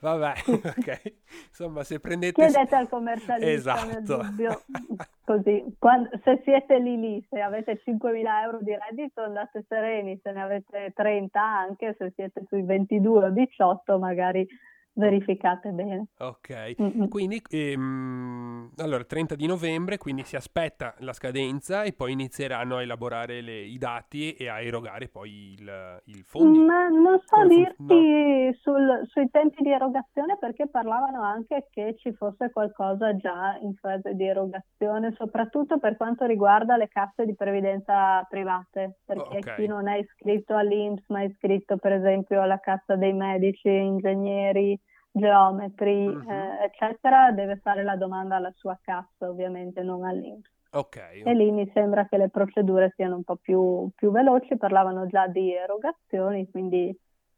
Vabbè, 0.00 0.32
ok. 0.50 1.14
Insomma, 1.48 1.84
se 1.84 2.00
prendete... 2.00 2.32
Chiedete 2.32 2.74
al 2.74 2.88
commercialista 2.88 3.74
Esatto. 3.76 4.22
dubbio, 4.22 4.62
così, 5.24 5.64
quando- 5.78 6.10
se 6.22 6.40
siete 6.44 6.78
lì 6.78 6.98
lì, 6.98 7.26
se 7.30 7.40
avete 7.40 7.80
5.000 7.84 8.42
euro 8.42 8.58
di 8.60 8.76
reddito 8.76 9.22
andate 9.22 9.64
sereni, 9.68 10.18
se 10.22 10.32
ne 10.32 10.42
avete 10.42 10.92
30 10.94 11.40
anche, 11.40 11.94
se 11.98 12.12
siete 12.14 12.44
sui 12.48 12.62
22 12.62 13.26
o 13.26 13.30
18 13.30 13.98
magari 13.98 14.46
verificate 14.94 15.70
bene. 15.70 16.06
Ok. 16.18 16.74
Mm-mm. 16.80 17.08
Quindi, 17.08 17.40
ehm, 17.50 18.70
allora, 18.76 19.04
30 19.04 19.34
di 19.34 19.46
novembre, 19.46 19.98
quindi 19.98 20.22
si 20.24 20.36
aspetta 20.36 20.94
la 20.98 21.12
scadenza 21.12 21.82
e 21.82 21.92
poi 21.92 22.12
inizieranno 22.12 22.76
a 22.76 22.82
elaborare 22.82 23.40
le- 23.40 23.60
i 23.64 23.78
dati 23.78 24.32
e 24.32 24.48
a 24.48 24.60
erogare 24.60 25.08
poi 25.08 25.52
il, 25.58 26.00
il 26.06 26.22
fondi. 26.24 26.58
Ma 26.60 26.88
non 26.88 27.18
so 27.24 27.36
Come 27.36 27.74
fun- 27.76 27.86
dirti 27.86 28.58
sul- 28.60 29.02
sui 29.06 29.28
tempi 29.30 29.62
di 29.62 29.70
erogazione 29.70 30.36
perché 30.38 30.68
parlavano 30.68 31.22
anche 31.22 31.66
che 31.70 31.94
ci 31.98 32.12
fosse 32.14 32.50
qualcosa 32.50 33.14
già 33.16 33.58
in 33.60 33.74
fase 33.74 34.14
di 34.14 34.24
erogazione, 34.26 35.12
soprattutto 35.16 35.78
per 35.78 35.96
quanto 35.96 36.24
riguarda 36.26 36.76
le 36.76 36.88
casse 36.88 37.24
di 37.24 37.34
previdenza 37.34 38.22
private, 38.28 38.98
perché 39.04 39.38
Ok. 39.38 39.54
chi 39.56 39.66
non 39.66 39.88
è 39.88 39.98
iscritto 39.98 40.54
all'INPS 40.56 41.08
ma 41.08 41.20
è 41.20 41.24
iscritto 41.24 41.76
per 41.76 41.92
esempio 41.92 42.40
alla 42.40 42.58
cassa 42.60 42.96
dei 42.96 43.12
medici, 43.12 43.68
ingegneri, 43.68 44.78
geometri, 45.16 46.08
mm-hmm. 46.08 46.28
eh, 46.28 46.64
eccetera, 46.64 47.30
deve 47.30 47.56
fare 47.62 47.84
la 47.84 47.96
domanda 47.96 48.36
alla 48.36 48.52
sua 48.56 48.78
cassa, 48.82 49.28
ovviamente, 49.28 49.82
non 49.82 50.04
all'Inps. 50.04 50.50
Okay. 50.70 51.22
E 51.22 51.34
lì 51.34 51.52
mi 51.52 51.70
sembra 51.72 52.06
che 52.08 52.16
le 52.16 52.28
procedure 52.28 52.92
siano 52.96 53.14
un 53.14 53.22
po' 53.22 53.36
più, 53.36 53.88
più 53.94 54.10
veloci, 54.10 54.56
parlavano 54.56 55.06
già 55.06 55.28
di 55.28 55.54
erogazioni, 55.54 56.50
quindi 56.50 56.92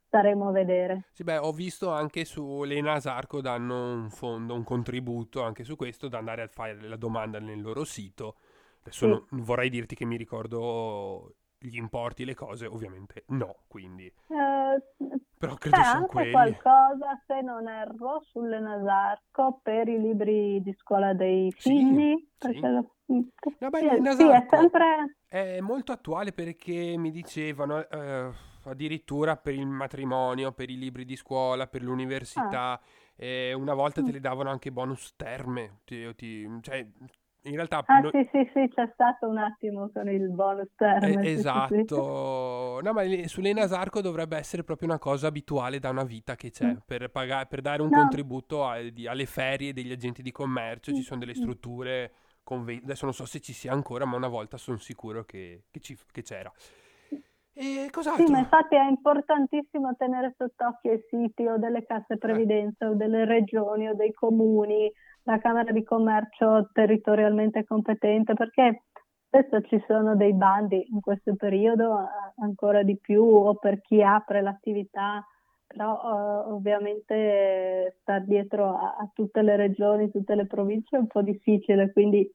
staremo 0.06 0.48
a 0.48 0.52
vedere. 0.52 1.04
Sì, 1.12 1.22
beh, 1.22 1.36
ho 1.36 1.52
visto 1.52 1.92
anche 1.92 2.24
su 2.24 2.62
Lena 2.64 2.98
Sarco 2.98 3.42
danno 3.42 3.92
un 3.92 4.08
fondo, 4.08 4.54
un 4.54 4.64
contributo 4.64 5.42
anche 5.42 5.64
su 5.64 5.76
questo, 5.76 6.08
da 6.08 6.16
andare 6.16 6.42
a 6.42 6.48
fare 6.48 6.80
la 6.80 6.96
domanda 6.96 7.38
nel 7.38 7.60
loro 7.60 7.84
sito. 7.84 8.36
Adesso 8.80 9.04
sì. 9.04 9.06
non, 9.06 9.42
vorrei 9.42 9.68
dirti 9.68 9.94
che 9.94 10.06
mi 10.06 10.16
ricordo 10.16 11.34
gli 11.58 11.76
importi, 11.76 12.24
le 12.24 12.34
cose, 12.34 12.64
ovviamente 12.64 13.24
no, 13.28 13.56
quindi... 13.68 14.06
Eh, 14.06 15.18
Però 15.38 15.54
credo 15.54 15.76
c'è 15.76 15.82
anche 15.82 16.12
quelli. 16.12 16.30
qualcosa, 16.30 17.22
se 17.26 17.40
non 17.42 17.68
erro, 17.68 18.22
sulle 18.30 18.58
Nasarco 18.58 19.60
per 19.62 19.88
i 19.88 20.00
libri 20.00 20.62
di 20.62 20.74
scuola 20.78 21.12
dei 21.12 21.52
figli. 21.52 22.14
Sì, 22.38 22.52
sì. 22.52 22.60
No, 22.60 23.68
beh, 23.68 24.00
sì, 24.02 24.16
sì, 24.16 24.28
è 24.28 24.46
sempre... 24.48 25.16
È 25.28 25.60
molto 25.60 25.92
attuale 25.92 26.32
perché 26.32 26.96
mi 26.96 27.10
dicevano... 27.10 27.86
Eh, 27.88 28.54
addirittura 28.70 29.36
per 29.36 29.54
il 29.54 29.66
matrimonio, 29.66 30.52
per 30.52 30.70
i 30.70 30.76
libri 30.76 31.04
di 31.04 31.16
scuola, 31.16 31.66
per 31.66 31.82
l'università. 31.82 32.72
Ah. 32.72 32.80
Eh, 33.16 33.52
una 33.52 33.74
volta 33.74 34.02
te 34.02 34.10
mm. 34.10 34.12
le 34.12 34.20
davano 34.20 34.50
anche 34.50 34.72
bonus 34.72 35.14
terme. 35.16 35.80
Ti, 35.84 36.14
ti, 36.14 36.48
cioè, 36.60 36.86
in 37.46 37.54
realtà... 37.54 37.82
Ah 37.86 38.00
no... 38.00 38.10
sì, 38.10 38.28
sì, 38.30 38.48
sì, 38.52 38.68
c'è 38.74 38.90
stato 38.92 39.28
un 39.28 39.38
attimo 39.38 39.90
con 39.92 40.08
il 40.08 40.30
bonus 40.30 40.68
terme. 40.76 41.22
Eh, 41.22 41.32
esatto. 41.32 41.74
Sì, 41.74 41.84
sì. 41.86 42.84
No, 42.84 42.92
ma 42.92 43.02
sull'Ena 43.26 43.66
Sarco 43.66 44.00
dovrebbe 44.00 44.36
essere 44.36 44.64
proprio 44.64 44.88
una 44.88 44.98
cosa 44.98 45.28
abituale 45.28 45.78
da 45.78 45.90
una 45.90 46.04
vita 46.04 46.36
che 46.36 46.50
c'è, 46.50 46.66
mm. 46.66 46.76
per, 46.84 47.10
pagare, 47.10 47.46
per, 47.46 47.60
dare 47.60 47.82
un 47.82 47.88
no. 47.88 47.98
contributo 47.98 48.66
a, 48.66 48.80
di, 48.80 49.06
alle 49.06 49.26
ferie 49.26 49.72
degli 49.72 49.92
agenti 49.92 50.22
di 50.22 50.32
commercio. 50.32 50.92
Ci 50.92 50.98
mm. 50.98 51.02
sono 51.02 51.20
delle 51.20 51.34
strutture... 51.34 52.12
Conven- 52.42 52.82
adesso 52.84 53.04
non 53.06 53.14
so 53.14 53.24
se 53.24 53.40
ci 53.40 53.52
sia 53.52 53.72
ancora, 53.72 54.04
ma 54.04 54.14
una 54.14 54.28
volta 54.28 54.56
sono 54.56 54.76
sicuro 54.76 55.24
che, 55.24 55.64
che, 55.68 55.80
ci, 55.80 55.98
che 56.12 56.22
c'era. 56.22 56.52
E 57.58 57.88
cos'altro? 57.90 58.26
Sì, 58.26 58.30
ma 58.30 58.38
infatti 58.38 58.76
è 58.76 58.86
importantissimo 58.86 59.96
tenere 59.96 60.34
sott'occhio 60.36 60.92
i 60.92 61.02
siti 61.08 61.46
o 61.46 61.56
delle 61.56 61.86
casse 61.86 62.18
previdenza 62.18 62.84
eh. 62.84 62.88
o 62.90 62.94
delle 62.94 63.24
regioni 63.24 63.88
o 63.88 63.94
dei 63.94 64.12
comuni, 64.12 64.92
la 65.26 65.38
Camera 65.38 65.72
di 65.72 65.82
Commercio 65.82 66.70
territorialmente 66.72 67.64
competente, 67.64 68.34
perché 68.34 68.84
spesso 69.26 69.60
ci 69.62 69.82
sono 69.86 70.14
dei 70.14 70.34
bandi 70.34 70.86
in 70.90 71.00
questo 71.00 71.34
periodo 71.34 71.98
ancora 72.36 72.82
di 72.82 72.96
più 72.98 73.22
o 73.22 73.54
per 73.56 73.80
chi 73.80 74.02
apre 74.02 74.40
l'attività, 74.40 75.24
però 75.66 75.94
uh, 75.94 76.54
ovviamente 76.54 77.96
star 78.00 78.24
dietro 78.24 78.68
a, 78.68 78.96
a 79.00 79.10
tutte 79.12 79.42
le 79.42 79.56
regioni, 79.56 80.10
tutte 80.10 80.36
le 80.36 80.46
province 80.46 80.96
è 80.96 81.00
un 81.00 81.08
po' 81.08 81.22
difficile, 81.22 81.92
quindi 81.92 82.28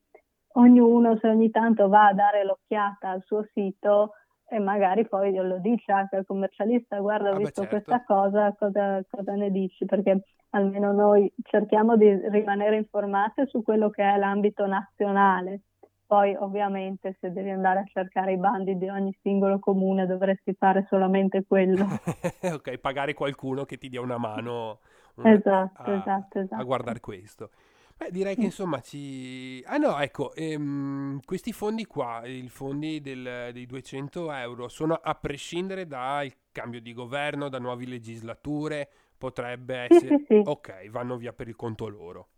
ognuno 0.55 1.17
se 1.17 1.29
ogni 1.29 1.49
tanto 1.49 1.87
va 1.87 2.07
a 2.07 2.13
dare 2.13 2.43
l'occhiata 2.43 3.09
al 3.09 3.23
suo 3.23 3.47
sito 3.53 4.11
e 4.53 4.59
magari 4.59 5.07
poi 5.07 5.33
lo 5.33 5.59
dice 5.59 5.93
anche 5.93 6.17
al 6.17 6.25
commercialista, 6.25 6.99
guarda, 6.99 7.29
ho 7.29 7.35
ah, 7.35 7.37
visto 7.37 7.61
beh, 7.61 7.69
certo. 7.69 7.85
questa 7.85 8.03
cosa, 8.05 8.53
cosa, 8.59 9.01
cosa, 9.09 9.33
ne 9.35 9.49
dici? 9.49 9.85
Perché 9.85 10.25
almeno 10.49 10.91
noi 10.91 11.31
cerchiamo 11.43 11.95
di 11.95 12.13
rimanere 12.27 12.75
informati 12.75 13.43
su 13.47 13.63
quello 13.63 13.89
che 13.89 14.03
è 14.03 14.17
l'ambito 14.17 14.65
nazionale. 14.65 15.61
Poi 16.05 16.35
ovviamente 16.35 17.15
se 17.21 17.31
devi 17.31 17.49
andare 17.49 17.79
a 17.79 17.85
cercare 17.85 18.33
i 18.33 18.37
bandi 18.37 18.77
di 18.77 18.89
ogni 18.89 19.17
singolo 19.21 19.59
comune 19.59 20.05
dovresti 20.05 20.53
fare 20.53 20.85
solamente 20.89 21.45
quello. 21.47 21.85
ok, 22.43 22.77
pagare 22.79 23.13
qualcuno 23.13 23.63
che 23.63 23.77
ti 23.77 23.87
dia 23.87 24.01
una 24.01 24.17
mano 24.17 24.79
una, 25.15 25.31
esatto, 25.31 25.81
a, 25.81 25.95
esatto, 25.95 26.39
esatto. 26.39 26.61
a 26.61 26.65
guardare 26.65 26.99
questo. 26.99 27.51
Beh, 28.01 28.09
direi 28.09 28.35
che 28.35 28.45
insomma 28.45 28.79
ci... 28.79 29.63
Ah 29.67 29.77
no, 29.77 29.99
ecco, 29.99 30.33
ehm, 30.33 31.19
questi 31.23 31.51
fondi 31.51 31.85
qua, 31.85 32.25
i 32.25 32.49
fondi 32.49 32.99
del, 32.99 33.51
dei 33.53 33.67
200 33.67 34.31
euro, 34.33 34.67
sono 34.69 34.95
a 34.95 35.13
prescindere 35.13 35.85
dal 35.85 36.33
cambio 36.51 36.81
di 36.81 36.93
governo, 36.93 37.47
da 37.47 37.59
nuove 37.59 37.85
legislature, 37.85 38.89
potrebbe 39.15 39.85
essere... 39.87 40.17
Sì, 40.17 40.25
sì, 40.27 40.41
sì. 40.41 40.41
Ok, 40.43 40.89
vanno 40.89 41.15
via 41.17 41.31
per 41.31 41.47
il 41.47 41.55
conto 41.55 41.87
loro. 41.87 42.29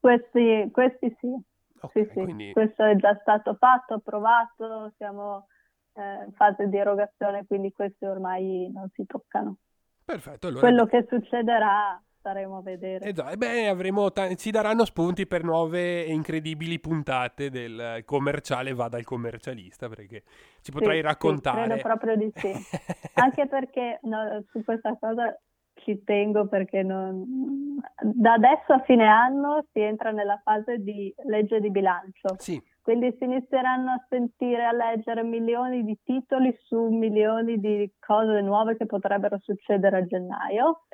Questi, 0.00 0.68
questi 0.72 1.16
sì. 1.20 1.32
Okay, 1.80 2.06
sì, 2.06 2.12
quindi... 2.12 2.50
Questo 2.50 2.82
è 2.82 2.96
già 2.96 3.16
stato 3.20 3.54
fatto, 3.54 3.94
approvato, 3.94 4.94
siamo 4.96 5.46
eh, 5.92 6.24
in 6.24 6.32
fase 6.32 6.68
di 6.68 6.76
erogazione, 6.76 7.46
quindi 7.46 7.70
questi 7.70 8.04
ormai 8.04 8.68
non 8.74 8.88
si 8.92 9.06
toccano. 9.06 9.58
Perfetto. 10.04 10.48
Allora... 10.48 10.60
Quello 10.60 10.86
che 10.86 11.06
succederà 11.08 12.02
staremo 12.24 12.56
a 12.56 12.62
vedere. 12.62 13.04
Esatto, 13.04 13.36
beh, 13.36 13.68
avremo 13.68 14.10
t- 14.10 14.34
ci 14.36 14.50
daranno 14.50 14.86
spunti 14.86 15.26
per 15.26 15.44
nuove 15.44 16.06
e 16.06 16.12
incredibili 16.12 16.80
puntate 16.80 17.50
del 17.50 18.02
commerciale 18.06 18.72
va 18.72 18.88
dal 18.88 19.04
commercialista 19.04 19.88
perché 19.88 20.22
ci 20.62 20.72
potrai 20.72 20.96
sì, 20.96 21.02
raccontare. 21.02 21.62
Sì, 21.62 21.68
credo 21.68 21.82
proprio 21.82 22.16
di 22.16 22.32
sì. 22.34 22.50
Anche 23.20 23.46
perché 23.46 23.98
no, 24.04 24.42
su 24.50 24.64
questa 24.64 24.96
cosa 24.98 25.38
ci 25.74 26.02
tengo 26.02 26.48
perché 26.48 26.82
non... 26.82 27.76
da 28.00 28.32
adesso 28.32 28.72
a 28.72 28.82
fine 28.86 29.06
anno 29.06 29.66
si 29.70 29.80
entra 29.80 30.10
nella 30.10 30.40
fase 30.42 30.78
di 30.78 31.14
legge 31.26 31.60
di 31.60 31.70
bilancio. 31.70 32.36
Sì. 32.38 32.58
Quindi 32.80 33.14
si 33.18 33.24
inizieranno 33.24 33.90
a 33.90 34.06
sentire, 34.08 34.64
a 34.64 34.72
leggere 34.72 35.22
milioni 35.22 35.84
di 35.84 35.98
titoli 36.02 36.54
su 36.64 36.88
milioni 36.88 37.58
di 37.58 37.90
cose 37.98 38.40
nuove 38.40 38.76
che 38.76 38.86
potrebbero 38.86 39.38
succedere 39.42 39.98
a 39.98 40.06
gennaio 40.06 40.84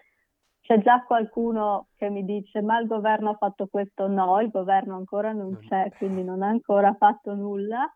c'è 0.71 0.79
già 0.79 1.03
qualcuno 1.03 1.89
che 1.97 2.09
mi 2.11 2.25
dice 2.25 2.63
ma 2.63 2.79
il 2.79 2.87
governo 2.87 3.31
ha 3.31 3.35
fatto 3.35 3.67
questo? 3.67 4.07
No, 4.07 4.41
il 4.41 4.51
governo 4.51 4.95
ancora 4.95 5.33
non 5.33 5.59
c'è, 5.59 5.91
quindi 5.99 6.23
non 6.23 6.43
ha 6.43 6.47
ancora 6.47 6.95
fatto 6.95 7.35
nulla. 7.35 7.93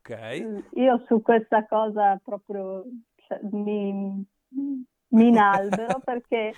Okay. 0.00 0.44
Mm, 0.44 0.58
io 0.72 1.02
su 1.06 1.22
questa 1.22 1.64
cosa 1.66 2.20
proprio 2.22 2.84
cioè, 3.14 3.40
mi, 3.52 4.22
mi 4.50 5.28
inalbero 5.28 5.98
perché 6.04 6.52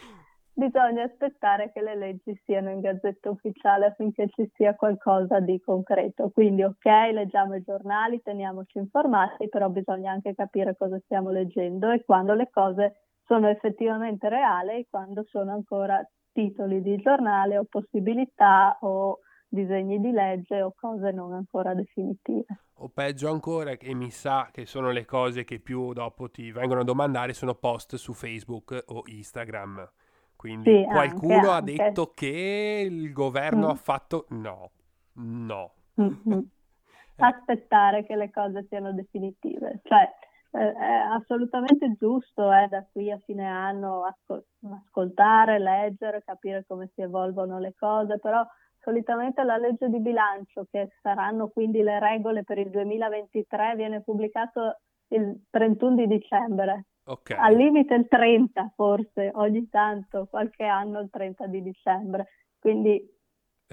bisogna 0.53 1.05
aspettare 1.05 1.71
che 1.71 1.81
le 1.81 1.95
leggi 1.95 2.37
siano 2.45 2.71
in 2.71 2.81
gazzetta 2.81 3.31
ufficiale 3.31 3.87
affinché 3.87 4.31
ci 4.31 4.51
sia 4.55 4.75
qualcosa 4.75 5.39
di 5.39 5.61
concreto. 5.61 6.31
Quindi 6.31 6.65
ok, 6.65 6.87
leggiamo 7.13 7.55
i 7.55 7.63
giornali, 7.63 8.21
teniamoci 8.21 8.79
informati, 8.79 9.49
però 9.49 9.69
bisogna 9.69 10.11
anche 10.11 10.35
capire 10.35 10.77
cosa 10.77 10.99
stiamo 11.05 11.31
leggendo 11.31 11.93
e 11.93 12.03
quando 12.05 12.35
le 12.35 12.51
cose 12.51 12.97
sono 13.25 13.49
effettivamente 13.49 14.29
reali 14.29 14.87
quando 14.91 15.25
sono 15.29 15.53
ancora 15.53 16.05
titoli 16.33 16.83
di 16.83 16.97
giornale 16.97 17.59
o 17.59 17.65
possibilità 17.65 18.79
o 18.81 19.19
disegni 19.49 20.01
di 20.01 20.11
legge 20.11 20.63
o 20.63 20.73
cose 20.75 21.11
non 21.13 21.35
ancora 21.35 21.75
definitive. 21.75 22.47
O 22.77 22.89
peggio 22.89 23.31
ancora, 23.31 23.77
che 23.77 23.95
mi 23.95 24.11
sa 24.11 24.49
che 24.51 24.67
sono 24.67 24.91
le 24.91 25.05
cose 25.05 25.45
che 25.45 25.61
più 25.61 25.93
dopo 25.93 26.31
ti 26.31 26.51
vengono 26.51 26.81
a 26.81 26.85
domandare, 26.85 27.35
sono 27.35 27.55
post 27.55 27.97
su 27.97 28.13
Facebook 28.15 28.85
o 28.87 29.03
Instagram. 29.07 29.89
Quindi 30.35 30.83
sì, 30.83 30.85
qualcuno 30.91 31.35
anche, 31.35 31.49
ha 31.49 31.55
anche. 31.55 31.73
detto 31.75 32.13
che 32.15 32.89
il 32.91 33.13
governo 33.13 33.67
mm. 33.67 33.71
ha 33.71 33.75
fatto... 33.75 34.27
No, 34.31 34.71
no. 35.15 35.75
Mm-hmm. 36.01 36.41
Aspettare 37.17 38.05
che 38.05 38.17
le 38.17 38.31
cose 38.31 38.67
siano 38.69 38.93
definitive. 38.93 39.81
Cioè, 39.85 40.03
eh, 40.03 40.11
è 40.59 40.85
assolutamente 41.11 41.95
giusto 41.99 42.53
eh, 42.53 42.69
da 42.69 42.85
qui 42.93 43.11
a 43.11 43.19
fine 43.25 43.47
anno 43.47 44.05
ascol- 44.05 44.45
ascoltare, 44.85 45.59
leggere, 45.59 46.23
capire 46.23 46.65
come 46.67 46.91
si 46.95 47.01
evolvono 47.01 47.59
le 47.59 47.75
cose, 47.79 48.19
però 48.19 48.45
solitamente 48.79 49.43
la 49.45 49.57
legge 49.57 49.89
di 49.89 49.99
bilancio, 49.99 50.67
che 50.71 50.91
saranno 51.01 51.49
quindi 51.49 51.81
le 51.83 51.99
regole 51.99 52.45
per 52.45 52.59
il 52.59 52.69
2023, 52.69 53.75
viene 53.77 54.03
pubblicato 54.03 54.81
il 55.09 55.45
31 55.49 55.95
di 55.95 56.07
dicembre. 56.07 56.87
Okay. 57.05 57.37
Al 57.37 57.57
limite 57.57 57.95
il 57.95 58.07
30 58.07 58.73
forse, 58.77 59.31
ogni 59.35 59.69
tanto, 59.69 60.27
qualche 60.29 60.65
anno 60.65 61.01
il 61.01 61.09
30 61.11 61.47
di 61.47 61.63
dicembre. 61.63 62.29
Quindi 62.59 63.01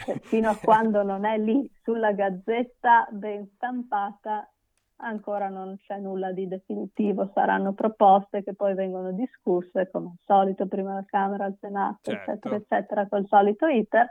eh, 0.07 0.19
fino 0.21 0.49
a 0.49 0.57
quando 0.63 1.03
non 1.03 1.25
è 1.25 1.37
lì 1.37 1.69
sulla 1.83 2.13
gazzetta 2.13 3.07
ben 3.11 3.47
stampata 3.55 4.49
ancora 4.99 5.49
non 5.49 5.77
c'è 5.77 5.97
nulla 5.97 6.31
di 6.31 6.47
definitivo, 6.47 7.31
saranno 7.33 7.73
proposte 7.73 8.43
che 8.43 8.53
poi 8.53 8.73
vengono 8.73 9.11
discusse 9.11 9.89
come 9.91 10.07
al 10.07 10.17
solito 10.25 10.67
prima 10.67 10.91
alla 10.91 11.05
Camera, 11.05 11.45
al 11.45 11.57
Senato, 11.59 12.11
certo. 12.11 12.31
eccetera, 12.31 12.55
eccetera, 12.55 13.07
col 13.07 13.25
solito 13.27 13.67
iter, 13.67 14.09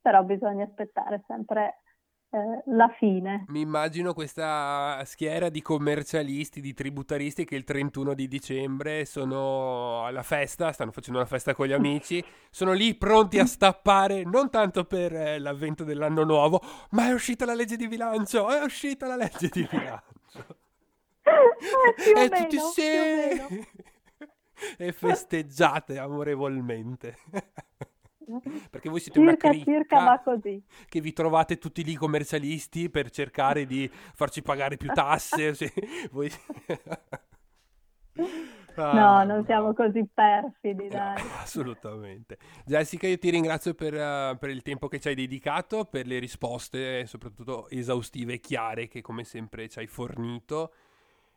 però 0.00 0.22
bisogna 0.22 0.64
aspettare 0.64 1.22
sempre 1.26 1.80
eh, 2.30 2.62
la 2.72 2.88
fine. 2.98 3.44
Mi 3.48 3.60
immagino 3.60 4.14
questa 4.14 5.02
schiera 5.04 5.50
di 5.50 5.60
commercialisti, 5.60 6.62
di 6.62 6.72
tributaristi 6.72 7.44
che 7.44 7.56
il 7.56 7.64
31 7.64 8.14
di 8.14 8.26
dicembre 8.26 9.04
sono 9.04 10.04
alla 10.06 10.22
festa, 10.22 10.72
stanno 10.72 10.92
facendo 10.92 11.20
una 11.20 11.28
festa 11.28 11.54
con 11.54 11.66
gli 11.66 11.72
amici, 11.72 12.24
sono 12.50 12.72
lì 12.72 12.94
pronti 12.94 13.38
a 13.38 13.44
stappare 13.44 14.24
non 14.24 14.48
tanto 14.48 14.84
per 14.84 15.14
eh, 15.14 15.38
l'avvento 15.38 15.84
dell'anno 15.84 16.24
nuovo, 16.24 16.62
ma 16.92 17.08
è 17.08 17.12
uscita 17.12 17.44
la 17.44 17.54
legge 17.54 17.76
di 17.76 17.86
bilancio, 17.86 18.48
è 18.48 18.62
uscita 18.62 19.06
la 19.06 19.16
legge 19.16 19.48
di 19.50 19.68
bilancio 19.70 20.20
eh, 20.34 22.10
e 22.10 22.14
meno, 22.14 22.36
tutti 22.36 22.58
sì 22.58 23.80
e 24.76 24.92
festeggiate 24.92 25.98
amorevolmente. 25.98 27.18
Perché 28.70 28.88
voi 28.88 29.00
siete 29.00 29.18
circa, 29.18 29.46
una 29.98 30.18
cricca 30.20 30.22
che 30.88 31.00
vi 31.00 31.12
trovate 31.12 31.58
tutti 31.58 31.84
lì 31.84 31.94
commercialisti 31.94 32.88
per 32.88 33.10
cercare 33.10 33.66
di 33.66 33.90
farci 34.14 34.42
pagare 34.42 34.76
più 34.76 34.88
tasse. 34.92 35.54
voi... 36.12 36.30
Ah, 38.76 38.92
no, 38.92 39.34
non 39.34 39.44
siamo 39.44 39.72
così 39.74 40.06
perfidi, 40.12 40.88
dai. 40.88 41.16
assolutamente. 41.42 42.38
Jessica, 42.64 43.06
io 43.06 43.18
ti 43.18 43.30
ringrazio 43.30 43.74
per, 43.74 43.92
uh, 43.94 44.38
per, 44.38 44.50
il 44.50 44.62
tempo 44.62 44.88
che 44.88 45.00
ci 45.00 45.08
hai 45.08 45.14
dedicato, 45.14 45.84
per 45.84 46.06
le 46.06 46.18
risposte, 46.18 47.06
soprattutto 47.06 47.68
esaustive 47.68 48.34
e 48.34 48.40
chiare 48.40 48.88
che 48.88 49.00
come 49.00 49.24
sempre 49.24 49.68
ci 49.68 49.78
hai 49.78 49.86
fornito. 49.86 50.72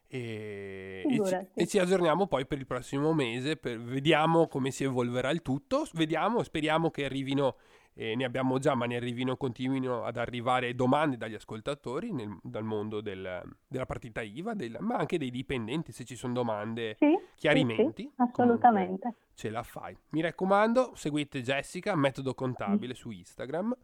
E, 0.08 1.04
e, 1.06 1.26
ci, 1.26 1.48
e, 1.54 1.68
ci, 1.68 1.80
aggiorniamo 1.80 2.28
poi 2.28 2.46
per 2.46 2.60
il 2.60 2.66
prossimo 2.66 3.14
mese, 3.14 3.58
per, 3.58 3.82
vediamo 3.82 4.48
come 4.48 4.72
si 4.72 4.84
evolverà 4.84 5.32
il 5.32 5.42
tutto, 5.42 5.88
vediamo, 5.94 6.44
speriamo 6.44 6.92
che 6.92 7.06
arrivino 7.06 7.56
e 7.98 8.14
ne 8.16 8.26
abbiamo 8.26 8.60
già, 8.60 8.76
ma 8.76 8.86
ne 8.86 8.98
arrivino, 8.98 9.38
continuino 9.38 10.04
ad 10.04 10.18
arrivare 10.18 10.76
domande 10.76 11.16
dagli 11.16 11.34
ascoltatori 11.34 12.12
nel, 12.12 12.38
dal 12.44 12.66
mondo 12.66 13.00
del, 13.00 13.42
della 13.66 13.86
partita 13.86 14.22
IVA, 14.22 14.54
del, 14.54 14.76
ma 14.82 14.98
anche 14.98 15.18
dei 15.18 15.32
dipendenti, 15.32 15.94
se 15.94 16.04
ci 16.04 16.18
sono 16.18 16.34
domande, 16.34 16.96
sì, 17.00 17.18
chiarimenti. 17.36 18.04
Sì, 18.04 18.10
sì, 18.10 18.22
assolutamente. 18.22 19.14
Ce 19.34 19.50
la 19.50 19.64
fai. 19.64 19.98
Mi 20.10 20.20
raccomando, 20.20 20.92
seguite 20.96 21.42
Jessica, 21.42 21.96
Metodo 21.96 22.34
Contabile 22.34 22.92
mm. 22.92 22.98
su 22.98 23.12
Instagram 23.12 23.76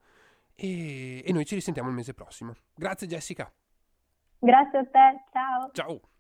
e, 0.55 1.23
e 1.25 1.31
noi 1.31 1.45
ci 1.45 1.55
risentiamo 1.55 1.87
il 1.87 1.95
mese 1.95 2.13
prossimo. 2.13 2.53
Grazie 2.75 3.07
Jessica. 3.07 3.49
Grazie 4.39 4.79
a 4.79 4.83
te, 4.83 5.23
ciao. 5.31 5.69
Ciao. 5.71 6.10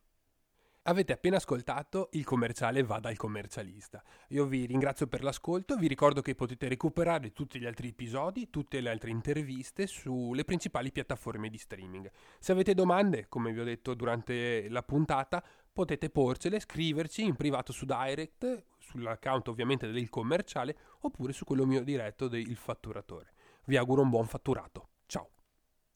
Avete 0.85 1.13
appena 1.13 1.35
ascoltato 1.35 2.09
Il 2.13 2.25
commerciale 2.25 2.81
va 2.81 2.99
dal 2.99 3.15
commercialista. 3.15 4.01
Io 4.29 4.47
vi 4.47 4.65
ringrazio 4.65 5.05
per 5.05 5.21
l'ascolto, 5.21 5.75
vi 5.75 5.85
ricordo 5.85 6.23
che 6.23 6.33
potete 6.33 6.67
recuperare 6.67 7.33
tutti 7.33 7.59
gli 7.59 7.67
altri 7.67 7.89
episodi, 7.89 8.49
tutte 8.49 8.81
le 8.81 8.89
altre 8.89 9.11
interviste 9.11 9.85
sulle 9.85 10.43
principali 10.43 10.91
piattaforme 10.91 11.49
di 11.49 11.59
streaming. 11.59 12.09
Se 12.39 12.51
avete 12.51 12.73
domande, 12.73 13.27
come 13.27 13.53
vi 13.53 13.59
ho 13.59 13.63
detto 13.63 13.93
durante 13.93 14.67
la 14.69 14.81
puntata, 14.81 15.43
potete 15.71 16.09
porcele, 16.09 16.59
scriverci 16.59 17.25
in 17.25 17.35
privato 17.35 17.71
su 17.71 17.85
Direct, 17.85 18.65
sull'account 18.79 19.49
ovviamente 19.49 19.91
del 19.91 20.09
commerciale, 20.09 20.75
oppure 21.01 21.31
su 21.31 21.45
quello 21.45 21.67
mio 21.67 21.83
diretto 21.83 22.27
del 22.27 22.55
fatturatore. 22.55 23.33
Vi 23.65 23.77
auguro 23.77 24.01
un 24.01 24.09
buon 24.09 24.25
fatturato. 24.25 24.89
Ciao! 25.05 25.40